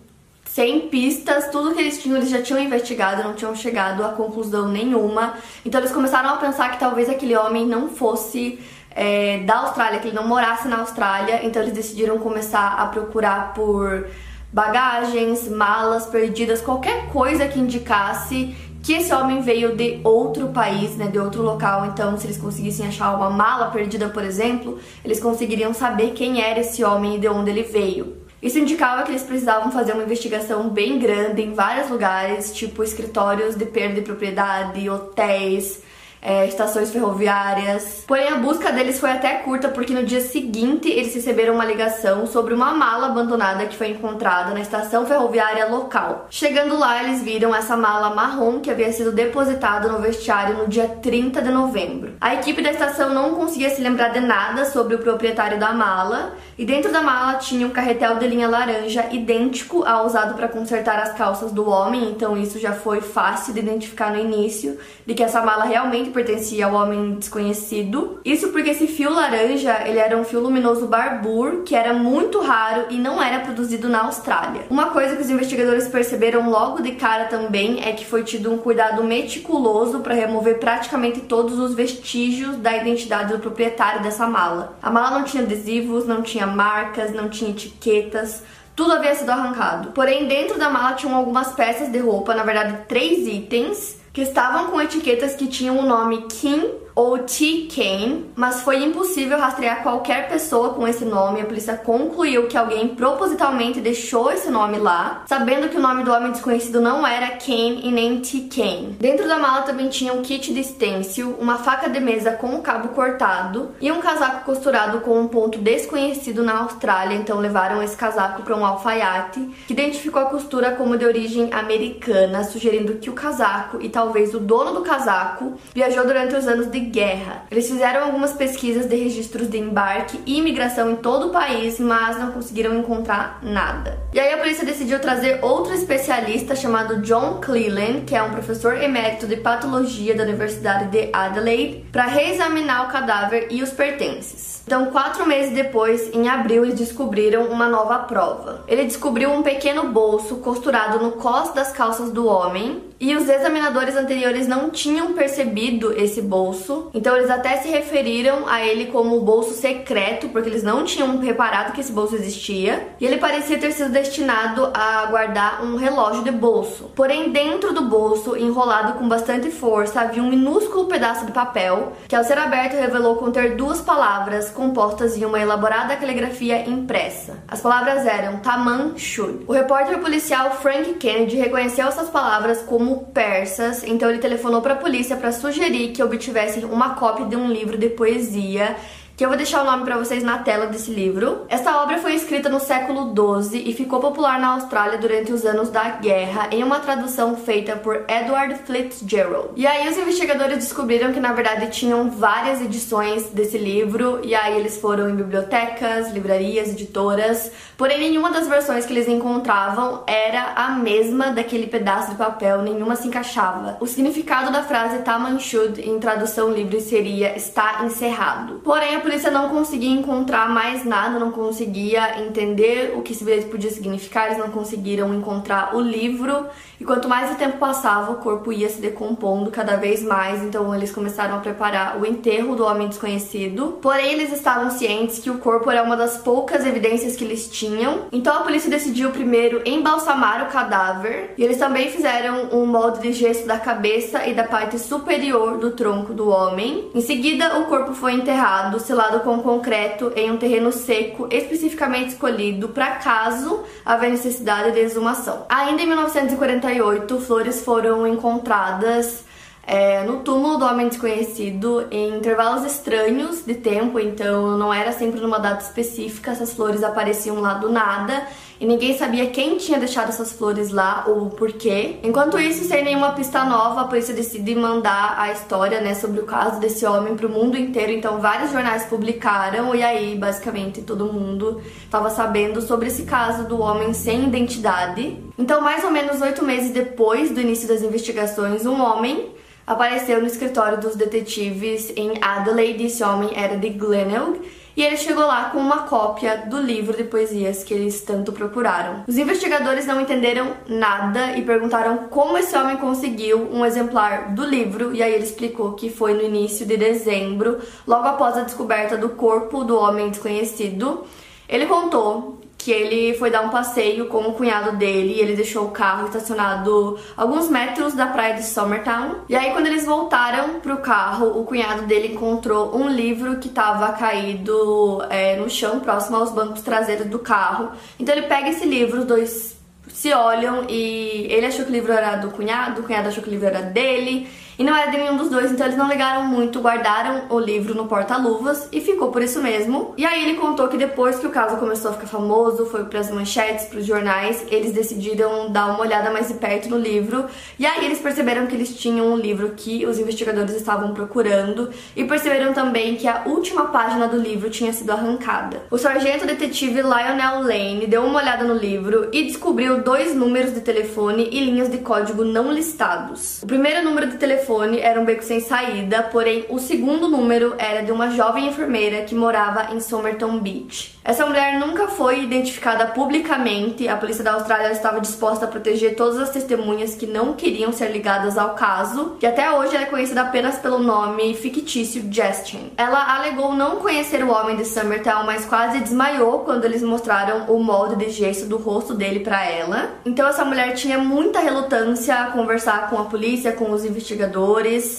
sem 0.46 0.90
pistas, 0.90 1.50
tudo 1.50 1.74
que 1.74 1.80
eles 1.80 2.02
tinham 2.02 2.18
eles 2.18 2.30
já 2.30 2.42
tinham 2.42 2.60
investigado, 2.62 3.24
não 3.24 3.34
tinham 3.34 3.56
chegado 3.56 4.04
a 4.04 4.10
conclusão 4.10 4.68
nenhuma. 4.68 5.36
Então 5.66 5.80
eles 5.80 5.92
começaram 5.92 6.30
a 6.30 6.38
pensar 6.38 6.72
que 6.72 6.80
talvez 6.80 7.08
aquele 7.08 7.36
homem 7.36 7.66
não 7.68 7.88
fosse 7.90 8.60
é, 8.92 9.40
da 9.40 9.60
Austrália, 9.60 10.00
que 10.00 10.08
ele 10.08 10.16
não 10.16 10.28
morasse 10.28 10.68
na 10.68 10.80
Austrália. 10.80 11.46
Então 11.46 11.62
eles 11.62 11.74
decidiram 11.74 12.18
começar 12.20 12.76
a 12.80 12.88
procurar 12.88 13.54
por 13.54 14.08
bagagens, 14.52 15.48
malas 15.48 16.06
perdidas, 16.08 16.62
qualquer 16.62 17.08
coisa 17.08 17.48
que 17.48 17.60
indicasse 17.60 18.56
que 18.82 18.94
esse 18.94 19.14
homem 19.14 19.42
veio 19.42 19.76
de 19.76 20.00
outro 20.04 20.48
país, 20.50 20.96
né, 20.96 21.08
de 21.08 21.20
outro 21.20 21.42
local. 21.42 21.86
Então, 21.88 22.18
se 22.18 22.26
eles 22.26 22.38
conseguissem 22.38 22.88
achar 22.88 23.14
uma 23.16 23.30
mala 23.30 23.70
perdida, 23.72 24.10
por 24.10 24.24
exemplo, 24.24 24.80
eles 25.04 25.20
conseguiriam 25.20 25.74
saber 25.74 26.12
quem 26.12 26.42
era 26.42 26.62
esse 26.62 26.84
homem 26.84 27.18
e 27.18 27.20
de 27.20 27.28
onde 27.28 27.50
ele 27.50 27.64
veio. 27.64 28.18
Isso 28.42 28.58
indicava 28.58 29.04
que 29.04 29.12
eles 29.12 29.24
precisavam 29.24 29.70
fazer 29.70 29.92
uma 29.92 30.04
investigação 30.04 30.70
bem 30.70 30.98
grande 30.98 31.42
em 31.42 31.54
vários 31.54 31.90
lugares, 31.90 32.54
tipo 32.54 32.82
escritórios 32.82 33.56
de 33.56 33.66
perda 33.66 33.96
de 33.96 34.02
propriedade, 34.02 34.90
hotéis, 34.90 35.84
é, 36.22 36.48
estações 36.48 36.92
ferroviárias. 36.92 38.04
Porém, 38.08 38.30
a 38.30 38.36
busca 38.36 38.72
deles 38.72 39.00
foi 39.00 39.12
até 39.12 39.36
curta 39.36 39.70
porque 39.70 39.94
no 39.94 40.06
dia 40.06 40.22
seguinte 40.22 40.90
eles 40.90 41.14
receberam 41.14 41.56
uma 41.56 41.66
ligação 41.66 42.28
sobre 42.28 42.54
uma 42.54 42.72
mala 42.72 43.08
abandonada 43.08 43.66
que 43.66 43.76
foi 43.76 43.90
encontrada 43.90 44.54
na 44.54 44.60
estação 44.60 45.06
ferroviária 45.06 45.68
local. 45.68 46.28
Chegando 46.30 46.78
lá, 46.78 47.04
eles 47.04 47.22
viram 47.22 47.56
essa 47.56 47.76
mala 47.78 48.14
marrom 48.14 48.60
que 48.60 48.72
havia 48.72 48.92
sido 48.92 49.12
depositada 49.12 49.88
no 49.90 50.00
vestiário 50.00 50.58
no 50.58 50.68
dia 50.68 50.88
30 50.88 51.42
de 51.42 51.52
novembro. 51.52 52.14
A 52.20 52.36
equipe 52.36 52.62
da 52.62 52.72
estação 52.72 53.14
não 53.14 53.36
conseguia 53.36 53.70
se 53.70 53.82
lembrar 53.82 54.10
de 54.10 54.20
nada 54.20 54.66
sobre 54.66 54.96
o 54.96 55.00
proprietário 55.00 55.60
da 55.60 55.72
mala 55.74 56.34
e 56.58 56.66
dentro 56.66 56.92
da 56.92 57.02
mala 57.02 57.36
tinha 57.36 57.66
um 57.66 57.70
carretel 57.70 58.16
de 58.16 58.28
linha 58.28 58.48
laranja 58.48 59.08
idêntico 59.12 59.84
ao 59.86 60.06
usado 60.06 60.34
para 60.34 60.48
consertar 60.48 61.00
as 61.00 61.14
calças 61.14 61.52
do 61.52 61.70
homem, 61.70 62.12
então 62.12 62.36
isso 62.36 62.60
já 62.60 62.74
foi 62.74 63.02
fácil 63.02 63.54
de 63.54 63.60
identificar 63.60 64.12
no 64.12 64.20
início 64.20 64.78
de 65.06 65.14
que 65.14 65.24
essa 65.24 65.42
mala 65.42 65.64
realmente 65.64 66.09
que 66.10 66.14
pertencia 66.14 66.66
ao 66.66 66.74
homem 66.74 67.16
desconhecido. 67.16 68.20
Isso 68.26 68.50
porque 68.50 68.72
esse 68.72 68.88
fio 68.88 69.12
laranja, 69.12 69.84
ele 69.86 70.00
era 70.00 70.18
um 70.18 70.24
fio 70.24 70.40
luminoso 70.40 70.88
Barbour, 70.88 71.64
que 71.64 71.76
era 71.76 71.94
muito 71.94 72.42
raro 72.42 72.88
e 72.90 72.98
não 72.98 73.22
era 73.22 73.40
produzido 73.40 73.88
na 73.88 74.06
Austrália. 74.06 74.64
Uma 74.70 74.88
coisa 74.88 75.16
que 75.16 75.22
os 75.22 75.30
investigadores 75.30 75.88
perceberam 75.88 76.50
logo 76.50 76.82
de 76.82 76.94
cara 76.94 77.26
também 77.26 77.82
é 77.84 77.94
que 77.94 78.06
foi 78.06 78.24
tido 78.24 78.52
um 78.52 78.58
cuidado 78.58 79.04
meticuloso 79.04 80.00
para 80.00 80.16
remover 80.16 80.60
praticamente 80.60 81.22
todos 81.22 81.60
os 81.60 81.74
vestígios 81.74 82.58
da 82.58 82.76
identidade 82.76 83.34
do 83.34 83.40
proprietário 83.40 84.02
dessa 84.02 84.28
mala. 84.28 84.78
A 84.82 84.90
mala 84.90 85.12
não 85.12 85.24
tinha 85.24 85.44
adesivos, 85.44 86.06
não 86.06 86.22
tinha 86.22 86.48
marcas, 86.48 87.14
não 87.14 87.30
tinha 87.30 87.52
etiquetas, 87.52 88.44
tudo 88.76 88.94
havia 88.94 89.14
sido 89.14 89.30
arrancado. 89.30 89.92
Porém, 89.92 90.28
dentro 90.28 90.58
da 90.58 90.70
mala 90.70 90.94
tinham 90.96 91.14
algumas 91.14 91.52
peças 91.54 91.90
de 91.90 92.00
roupa, 92.00 92.34
na 92.34 92.44
verdade, 92.44 92.78
três 92.88 93.28
itens, 93.28 93.99
que 94.20 94.24
estavam 94.24 94.70
com 94.70 94.82
etiquetas 94.82 95.34
que 95.34 95.48
tinham 95.48 95.80
o 95.80 95.84
nome 95.84 96.24
Kim 96.24 96.74
ou 97.00 97.20
T. 97.20 97.70
Kane, 97.74 98.26
mas 98.36 98.60
foi 98.60 98.84
impossível 98.84 99.40
rastrear 99.40 99.84
qualquer 99.84 100.28
pessoa 100.28 100.74
com 100.74 100.86
esse 100.86 101.06
nome. 101.06 101.40
A 101.40 101.46
polícia 101.46 101.78
concluiu 101.78 102.48
que 102.48 102.58
alguém 102.58 102.90
propositalmente 102.90 103.80
deixou 103.80 104.30
esse 104.30 104.52
nome 104.52 104.78
lá, 104.78 105.24
sabendo 105.26 105.70
que 105.70 105.78
o 105.78 105.82
nome 105.82 106.04
do 106.04 106.12
homem 106.12 106.34
desconhecido 106.34 106.82
não 106.82 107.08
era 107.08 107.38
Kane 107.38 107.88
e 107.88 107.90
nem 107.90 108.20
T. 108.20 108.50
Kane. 108.54 108.98
Dentro 109.00 109.30
da 109.30 109.38
mala 109.38 109.62
também 109.62 109.88
tinha 109.88 110.12
um 110.12 110.22
kit 110.22 110.54
de 110.54 110.62
stencil, 110.62 111.38
uma 111.40 111.60
faca 111.60 111.90
de 111.90 112.02
mesa 112.02 112.34
com 112.34 112.54
o 112.56 112.62
cabo 112.62 112.90
cortado 112.90 113.72
e 113.80 113.90
um 113.94 114.02
casaco 114.02 114.44
costurado 114.44 115.00
com 115.00 115.22
um 115.22 115.30
ponto 115.30 115.58
desconhecido 115.58 116.44
na 116.44 116.64
Austrália. 116.64 117.16
Então 117.16 117.40
levaram 117.40 117.82
esse 117.82 117.96
casaco 117.96 118.42
para 118.42 118.58
um 118.58 118.66
alfaiate 118.66 119.40
que 119.66 119.72
identificou 119.72 120.22
a 120.22 120.26
costura 120.26 120.72
como 120.72 120.98
de 120.98 121.06
origem 121.06 121.50
americana, 121.54 122.44
sugerindo 122.44 122.96
que 122.96 123.10
o 123.10 123.14
casaco 123.14 123.78
e 123.80 123.88
talvez 123.88 124.34
o 124.34 124.40
dono 124.42 124.74
do 124.74 124.82
casaco 124.82 125.54
viajou 125.74 126.06
durante 126.06 126.36
os 126.36 126.46
anos 126.46 126.70
de 126.70 126.89
guerra. 126.90 127.46
Eles 127.50 127.68
fizeram 127.68 128.06
algumas 128.06 128.34
pesquisas 128.34 128.86
de 128.86 128.96
registros 128.96 129.50
de 129.50 129.58
embarque 129.58 130.20
e 130.26 130.38
imigração 130.38 130.92
em 130.92 130.96
todo 130.96 131.28
o 131.28 131.32
país, 131.32 131.80
mas 131.80 132.18
não 132.18 132.32
conseguiram 132.32 132.78
encontrar 132.78 133.40
nada. 133.42 133.98
E 134.14 134.20
aí 134.20 134.34
a 134.34 134.38
polícia 134.38 134.66
decidiu 134.66 135.00
trazer 135.00 135.40
outro 135.42 135.74
especialista 135.74 136.56
chamado 136.56 137.02
John 137.02 137.40
Cleland, 137.42 138.02
que 138.06 138.16
é 138.16 138.24
um 138.24 138.32
professor 138.32 138.82
emérito 138.82 139.28
de 139.28 139.38
patologia 139.38 140.16
da 140.16 140.24
Universidade 140.24 140.90
de 140.90 141.10
Adelaide, 141.14 141.86
para 141.92 142.06
reexaminar 142.06 142.88
o 142.88 142.92
cadáver 142.92 143.48
e 143.50 143.62
os 143.62 143.72
pertences. 143.72 144.59
Então, 144.70 144.86
quatro 144.92 145.26
meses 145.26 145.52
depois, 145.52 146.14
em 146.14 146.30
abril, 146.30 146.64
eles 146.64 146.78
descobriram 146.78 147.46
uma 147.46 147.68
nova 147.68 147.98
prova. 147.98 148.64
Ele 148.68 148.86
descobriu 148.86 149.32
um 149.32 149.42
pequeno 149.42 149.90
bolso 149.90 150.36
costurado 150.36 151.04
no 151.04 151.14
cos 151.14 151.52
das 151.56 151.72
calças 151.72 152.12
do 152.12 152.28
homem 152.28 152.80
e 153.00 153.16
os 153.16 153.30
examinadores 153.30 153.96
anteriores 153.96 154.46
não 154.46 154.70
tinham 154.70 155.14
percebido 155.14 155.94
esse 155.98 156.22
bolso, 156.22 156.90
então 156.94 157.16
eles 157.16 157.30
até 157.30 157.56
se 157.58 157.70
referiram 157.70 158.46
a 158.46 158.62
ele 158.62 158.88
como 158.88 159.16
o 159.16 159.22
bolso 159.22 159.54
secreto, 159.54 160.28
porque 160.30 160.50
eles 160.50 160.64
não 160.64 160.84
tinham 160.84 161.18
reparado 161.18 161.72
que 161.72 161.80
esse 161.80 161.94
bolso 161.94 162.16
existia, 162.16 162.90
e 163.00 163.06
ele 163.06 163.18
parecia 163.18 163.58
ter 163.58 163.72
sido 163.72 163.90
destinado 163.90 164.70
a 164.74 165.06
guardar 165.06 165.64
um 165.64 165.78
relógio 165.78 166.26
de 166.26 166.32
bolso. 166.32 166.92
Porém, 166.94 167.32
dentro 167.32 167.74
do 167.74 167.84
bolso, 167.84 168.36
enrolado 168.36 169.00
com 169.00 169.08
bastante 169.08 169.50
força, 169.50 170.02
havia 170.02 170.22
um 170.22 170.30
minúsculo 170.30 170.86
pedaço 170.86 171.26
de 171.26 171.32
papel 171.32 171.94
que, 172.06 172.16
ao 172.16 172.24
ser 172.26 172.38
aberto, 172.38 172.74
revelou 172.74 173.16
conter 173.16 173.56
duas 173.56 173.80
palavras 173.80 174.50
compostas 174.60 175.18
em 175.18 175.24
uma 175.24 175.40
elaborada 175.40 175.96
caligrafia 175.96 176.68
impressa. 176.70 177.38
As 177.48 177.62
palavras 177.62 178.06
eram 178.06 178.40
Taman 178.40 178.98
Shud. 178.98 179.46
O 179.48 179.54
repórter 179.54 180.00
policial 180.00 180.52
Frank 180.62 180.96
Kennedy 180.96 181.38
reconheceu 181.38 181.88
essas 181.88 182.10
palavras 182.10 182.62
como 182.64 183.06
persas, 183.14 183.84
então 183.86 184.10
ele 184.10 184.20
telefonou 184.20 184.62
para 184.62 184.74
a 184.74 184.78
polícia 184.78 185.16
para 185.16 185.32
sugerir 185.32 185.94
que 185.94 186.04
obtivessem 186.04 186.66
uma 186.66 186.96
cópia 186.96 187.26
de 187.26 187.38
um 187.38 187.50
livro 187.50 187.78
de 187.78 187.90
poesia 187.90 188.76
que 189.20 189.26
eu 189.26 189.28
vou 189.28 189.38
deixar 189.38 189.64
o 189.64 189.66
nome 189.66 189.84
para 189.84 189.98
vocês 189.98 190.24
na 190.24 190.38
tela 190.38 190.68
desse 190.68 190.92
livro. 190.92 191.46
Essa 191.50 191.84
obra 191.84 191.98
foi 191.98 192.16
escrita 192.16 192.48
no 192.48 192.58
século 192.58 193.14
XII 193.14 193.70
e 193.70 193.74
ficou 193.74 194.00
popular 194.00 194.40
na 194.40 194.54
Austrália 194.54 194.98
durante 194.98 195.34
os 195.34 195.44
anos 195.44 195.70
da 195.70 195.90
guerra, 195.90 196.48
em 196.54 196.64
uma 196.64 196.80
tradução 196.80 197.36
feita 197.36 197.76
por 197.76 198.06
Edward 198.08 198.56
Fitzgerald. 198.66 199.50
E 199.58 199.68
aí 199.68 199.90
os 199.90 199.98
investigadores 199.98 200.60
descobriram 200.60 201.12
que 201.12 201.20
na 201.20 201.34
verdade 201.34 201.68
tinham 201.70 202.10
várias 202.10 202.62
edições 202.62 203.26
desse 203.32 203.58
livro, 203.58 204.22
e 204.24 204.34
aí 204.34 204.58
eles 204.58 204.78
foram 204.78 205.10
em 205.10 205.16
bibliotecas, 205.18 206.14
livrarias, 206.14 206.70
editoras, 206.70 207.52
porém 207.78 208.00
nenhuma 208.00 208.32
das 208.32 208.48
versões 208.48 208.86
que 208.86 208.94
eles 208.94 209.10
encontravam 209.10 210.02
era 210.08 210.54
a 210.56 210.70
mesma 210.70 211.34
daquele 211.34 211.68
pedaço 211.68 212.12
de 212.12 212.16
papel, 212.16 212.62
nenhuma 212.62 212.96
se 212.96 213.10
encaixava. 213.10 213.76
O 213.82 213.86
significado 213.86 214.50
da 214.50 214.64
frase 214.64 215.00
Tamanshud 215.00 215.82
em 215.82 216.00
tradução 216.00 216.50
livre 216.50 216.80
seria 216.80 217.36
está 217.36 217.84
encerrado. 217.84 218.62
Porém, 218.64 218.96
a 218.96 219.09
polícia 219.10 219.32
não 219.32 219.50
conseguia 219.50 219.90
encontrar 219.90 220.48
mais 220.50 220.86
nada, 220.86 221.18
não 221.18 221.32
conseguia 221.32 222.22
entender 222.22 222.94
o 222.96 223.02
que 223.02 223.12
esse 223.12 223.24
bilhete 223.24 223.48
podia 223.48 223.72
significar, 223.72 224.28
eles 224.28 224.38
não 224.38 224.52
conseguiram 224.52 225.12
encontrar 225.16 225.76
o 225.76 225.82
livro. 225.82 226.46
E 226.80 226.86
quanto 226.86 227.10
mais 227.10 227.32
o 227.32 227.36
tempo 227.36 227.58
passava, 227.58 228.12
o 228.12 228.18
corpo 228.18 228.54
ia 228.54 228.70
se 228.70 228.80
decompondo 228.80 229.50
cada 229.50 229.76
vez 229.76 230.04
mais, 230.04 230.44
então 230.44 230.74
eles 230.74 230.92
começaram 230.92 231.36
a 231.36 231.40
preparar 231.40 232.00
o 232.00 232.06
enterro 232.06 232.56
do 232.56 232.64
homem 232.64 232.88
desconhecido. 232.88 233.80
Porém, 233.82 234.14
eles 234.14 234.32
estavam 234.32 234.70
cientes 234.70 235.18
que 235.18 235.30
o 235.30 235.40
corpo 235.40 235.72
era 235.72 235.82
uma 235.82 235.98
das 235.98 236.18
poucas 236.18 236.66
evidências 236.66 237.16
que 237.16 237.24
eles 237.24 237.50
tinham. 237.50 238.06
Então 238.12 238.38
a 238.38 238.42
polícia 238.42 238.70
decidiu 238.70 239.10
primeiro 239.10 239.62
embalsamar 239.66 240.44
o 240.44 240.52
cadáver, 240.52 241.34
e 241.36 241.44
eles 241.44 241.58
também 241.58 241.90
fizeram 241.90 242.50
um 242.54 242.66
molde 242.68 243.02
de 243.02 243.12
gesso 243.12 243.48
da 243.48 243.58
cabeça 243.58 244.28
e 244.28 244.36
da 244.36 244.44
parte 244.44 244.78
superior 244.78 245.58
do 245.58 245.72
tronco 245.72 246.14
do 246.14 246.30
homem. 246.30 246.92
Em 246.94 247.02
seguida, 247.02 247.58
o 247.58 247.66
corpo 247.66 247.94
foi 247.94 248.14
enterrado, 248.14 248.80
com 249.22 249.42
concreto 249.42 250.12
em 250.16 250.30
um 250.30 250.38
terreno 250.38 250.72
seco 250.72 251.28
especificamente 251.32 252.10
escolhido 252.10 252.70
para 252.70 252.96
caso 252.96 253.64
haver 253.86 254.12
necessidade 254.12 254.74
de 254.74 254.80
exumação. 254.80 255.46
Ainda 255.48 255.82
em 255.82 255.88
1948, 255.88 257.20
flores 257.22 257.64
foram 257.64 258.06
encontradas 258.06 259.24
é, 259.70 260.04
no 260.04 260.22
túmulo 260.22 260.58
do 260.58 260.66
homem 260.66 260.88
desconhecido 260.88 261.86
em 261.92 262.16
intervalos 262.18 262.66
estranhos 262.66 263.46
de 263.46 263.54
tempo, 263.54 264.00
então 264.00 264.58
não 264.58 264.74
era 264.74 264.92
sempre 264.92 265.22
numa 265.22 265.38
data 265.38 265.64
específica, 265.64 266.32
essas 266.32 266.54
flores 266.54 266.82
apareciam 266.82 267.40
lá 267.40 267.54
do 267.54 267.72
nada 267.72 268.28
e 268.60 268.66
ninguém 268.66 268.98
sabia 268.98 269.28
quem 269.28 269.58
tinha 269.58 269.78
deixado 269.78 270.10
essas 270.10 270.34
flores 270.34 270.72
lá 270.72 271.06
ou 271.08 271.28
o 271.28 271.30
porquê. 271.30 271.98
Enquanto 272.02 272.40
isso, 272.40 272.64
sem 272.64 272.84
nenhuma 272.84 273.12
pista 273.12 273.46
nova, 273.46 273.82
a 273.82 273.84
polícia 273.84 274.12
decide 274.12 274.56
mandar 274.56 275.14
a 275.20 275.32
história, 275.32 275.80
né, 275.82 275.94
sobre 275.94 276.20
o 276.20 276.26
caso 276.26 276.60
desse 276.60 276.84
homem 276.84 277.16
para 277.16 277.28
o 277.28 277.30
mundo 277.30 277.56
inteiro. 277.56 277.92
Então, 277.92 278.20
vários 278.20 278.52
jornais 278.52 278.86
publicaram 278.86 279.76
e 279.76 279.84
aí, 279.84 280.16
basicamente, 280.16 280.82
todo 280.82 281.14
mundo 281.14 281.62
estava 281.84 282.10
sabendo 282.10 282.60
sobre 282.60 282.88
esse 282.88 283.04
caso 283.04 283.48
do 283.48 283.62
homem 283.62 283.94
sem 283.94 284.24
identidade. 284.24 285.16
Então, 285.38 285.62
mais 285.62 285.84
ou 285.84 285.92
menos 285.92 286.20
oito 286.22 286.44
meses 286.44 286.72
depois 286.72 287.30
do 287.30 287.40
início 287.40 287.68
das 287.68 287.84
investigações, 287.84 288.66
um 288.66 288.82
homem 288.82 289.38
apareceu 289.70 290.20
no 290.20 290.26
escritório 290.26 290.80
dos 290.80 290.96
detetives 290.96 291.94
em 291.96 292.14
Adelaide. 292.20 292.88
Esse 292.88 293.04
homem 293.04 293.30
era 293.36 293.56
de 293.56 293.70
Glenelg 293.70 294.42
e 294.76 294.82
ele 294.82 294.98
chegou 294.98 295.28
lá 295.28 295.52
com 295.52 295.60
uma 295.60 295.84
cópia 295.84 296.46
do 296.48 296.60
livro 296.60 296.98
de 296.98 297.04
poesias 297.04 297.64
que 297.64 297.72
eles 297.72 298.02
tanto 298.02 298.32
procuraram. 298.32 299.04
Os 299.08 299.16
investigadores 299.16 299.86
não 299.86 300.02
entenderam 300.02 300.54
nada 300.68 301.38
e 301.38 301.44
perguntaram 301.44 302.08
como 302.10 302.36
esse 302.36 302.58
homem 302.58 302.78
conseguiu 302.78 303.48
um 303.54 303.64
exemplar 303.64 304.34
do 304.34 304.44
livro, 304.44 304.96
e 304.96 305.04
aí 305.04 305.14
ele 305.14 305.26
explicou 305.26 305.74
que 305.74 305.90
foi 305.92 306.16
no 306.16 306.24
início 306.24 306.66
de 306.66 306.76
dezembro, 306.76 307.60
logo 307.86 308.08
após 308.08 308.38
a 308.38 308.42
descoberta 308.42 308.98
do 308.98 309.10
corpo 309.10 309.64
do 309.64 309.78
homem 309.78 310.10
desconhecido. 310.10 311.04
Ele 311.48 311.68
contou 311.68 312.39
que 312.60 312.72
ele 312.72 313.18
foi 313.18 313.32
dar 313.32 313.42
um 313.42 313.50
passeio 313.50 314.08
com 314.08 314.20
o 314.28 314.34
cunhado 314.34 314.76
dele 314.76 315.14
e 315.14 315.22
ele 315.22 315.34
deixou 315.34 315.66
o 315.66 315.72
carro 315.72 316.08
estacionado 316.08 317.00
alguns 317.16 317.50
metros 317.50 317.94
da 317.94 318.08
praia 318.08 318.36
de 318.36 318.44
Summertown. 318.44 319.22
E 319.30 319.36
aí 319.36 319.52
quando 319.52 319.68
eles 319.68 319.86
voltaram 319.86 320.60
pro 320.60 320.78
carro, 320.78 321.40
o 321.40 321.46
cunhado 321.46 321.84
dele 321.84 322.14
encontrou 322.14 322.76
um 322.76 322.90
livro 322.90 323.38
que 323.38 323.48
estava 323.48 323.94
caído 323.94 325.02
é, 325.10 325.38
no 325.38 325.50
chão, 325.50 325.80
próximo 325.80 326.18
aos 326.18 326.32
bancos 326.32 326.62
traseiros 326.62 327.08
do 327.08 327.18
carro. 327.18 327.72
Então 327.98 328.14
ele 328.14 328.28
pega 328.28 328.50
esse 328.50 328.66
livro, 328.66 329.00
os 329.00 329.06
dois 329.06 329.58
se 329.88 330.14
olham 330.14 330.66
e 330.70 331.28
ele 331.30 331.46
achou 331.46 331.64
que 331.64 331.72
o 331.72 331.74
livro 331.74 331.94
era 331.94 332.18
do 332.18 332.30
cunhado, 332.32 332.82
o 332.82 332.84
cunhado 332.84 333.08
achou 333.08 333.24
que 333.24 333.30
o 333.30 333.32
livro 333.32 333.48
era 333.48 333.62
dele. 333.62 334.28
E 334.60 334.64
não 334.66 334.76
era 334.76 334.92
de 334.92 334.98
nenhum 334.98 335.16
dos 335.16 335.30
dois, 335.30 335.54
então 335.54 335.66
eles 335.66 335.78
não 335.78 335.88
ligaram 335.88 336.26
muito, 336.26 336.60
guardaram 336.60 337.28
o 337.30 337.40
livro 337.40 337.74
no 337.74 337.86
porta-luvas 337.86 338.68
e 338.74 338.82
ficou 338.82 339.10
por 339.10 339.22
isso 339.22 339.42
mesmo. 339.42 339.94
E 339.96 340.06
aí 340.06 340.22
ele 340.22 340.38
contou 340.38 340.68
que 340.68 340.76
depois 340.76 341.18
que 341.18 341.26
o 341.26 341.30
caso 341.30 341.56
começou 341.56 341.92
a 341.92 341.94
ficar 341.94 342.08
famoso, 342.08 342.66
foi 342.66 342.84
para 342.84 343.00
as 343.00 343.10
manchetes, 343.10 343.68
para 343.68 343.80
os 343.80 343.86
jornais, 343.86 344.46
eles 344.52 344.74
decidiram 344.74 345.50
dar 345.50 345.68
uma 345.68 345.80
olhada 345.80 346.12
mais 346.12 346.28
de 346.28 346.34
perto 346.34 346.68
no 346.68 346.78
livro. 346.78 347.26
E 347.58 347.66
aí 347.66 347.86
eles 347.86 348.00
perceberam 348.00 348.48
que 348.48 348.56
eles 348.56 348.76
tinham 348.76 349.08
um 349.08 349.16
livro 349.16 349.54
que 349.56 349.86
os 349.86 349.98
investigadores 349.98 350.54
estavam 350.54 350.94
procurando 350.94 351.70
e 351.96 352.04
perceberam 352.04 352.52
também 352.52 352.98
que 352.98 353.08
a 353.08 353.24
última 353.28 353.68
página 353.68 354.10
do 354.10 354.18
livro 354.18 354.50
tinha 354.50 354.74
sido 354.74 354.92
arrancada. 354.92 355.62
O 355.72 355.78
sargento 355.78 356.26
detetive 356.26 356.82
Lionel 356.82 357.44
Lane 357.44 357.88
deu 357.88 358.04
uma 358.04 358.20
olhada 358.20 358.44
no 358.44 358.56
livro 358.56 359.08
e 359.14 359.24
descobriu 359.24 359.82
dois 359.82 360.14
números 360.14 360.54
de 360.54 360.60
telefone 360.60 361.30
e 361.32 361.40
linhas 361.40 361.72
de 361.72 361.78
código 361.78 362.26
não 362.26 362.52
listados. 362.52 363.42
O 363.42 363.48
primeiro 363.48 363.86
número 363.86 364.08
de 364.08 364.18
telefone 364.18 364.49
telefone 364.50 364.80
era 364.80 365.00
um 365.00 365.06
beco 365.06 365.24
sem 365.24 365.40
saída, 365.40 366.02
porém 366.04 366.46
o 366.50 366.58
segundo 366.58 367.08
número 367.08 367.54
era 367.60 367.84
de 367.84 367.92
uma 367.92 368.10
jovem 368.10 368.48
enfermeira 368.48 369.04
que 369.04 369.14
morava 369.14 369.74
em 369.74 369.80
Somerton 369.80 370.40
Beach. 370.40 370.98
Essa 371.04 371.26
mulher 371.26 371.60
nunca 371.60 371.88
foi 371.88 372.24
identificada 372.24 372.88
publicamente. 372.88 373.88
A 373.88 373.96
polícia 373.96 374.24
da 374.24 374.34
Austrália 374.34 374.72
estava 374.72 375.00
disposta 375.00 375.46
a 375.46 375.48
proteger 375.48 375.96
todas 375.96 376.18
as 376.18 376.30
testemunhas 376.30 376.96
que 376.96 377.08
não 377.08 377.34
queriam 377.34 377.72
ser 377.72 377.92
ligadas 377.92 378.38
ao 378.38 378.56
caso, 378.56 379.18
e 379.22 379.26
até 379.26 379.52
hoje 379.52 379.76
ela 379.76 379.86
é 379.86 379.90
conhecida 379.90 380.22
apenas 380.22 380.58
pelo 380.58 380.80
nome 380.80 381.34
fictício 381.36 382.04
Justin. 382.12 382.72
Ela 382.78 383.16
alegou 383.16 383.54
não 383.54 383.78
conhecer 383.78 384.24
o 384.24 384.32
homem 384.32 384.56
de 384.56 384.66
Summertown, 384.66 385.26
mas 385.26 385.46
quase 385.46 385.80
desmaiou 385.80 386.40
quando 386.40 386.66
eles 386.66 386.84
mostraram 386.84 387.46
o 387.48 387.64
molde 387.64 387.96
de 387.96 388.10
gesso 388.10 388.48
do 388.48 388.58
rosto 388.58 388.94
dele 388.94 389.22
para 389.22 389.46
ela. 389.46 389.92
Então 390.06 390.28
essa 390.28 390.46
mulher 390.46 390.74
tinha 390.74 390.98
muita 390.98 391.40
relutância 391.40 392.16
a 392.16 392.32
conversar 392.32 392.90
com 392.90 393.00
a 393.00 393.06
polícia, 393.06 393.52
com 393.52 393.72
os 393.72 393.86
investigadores 393.86 394.39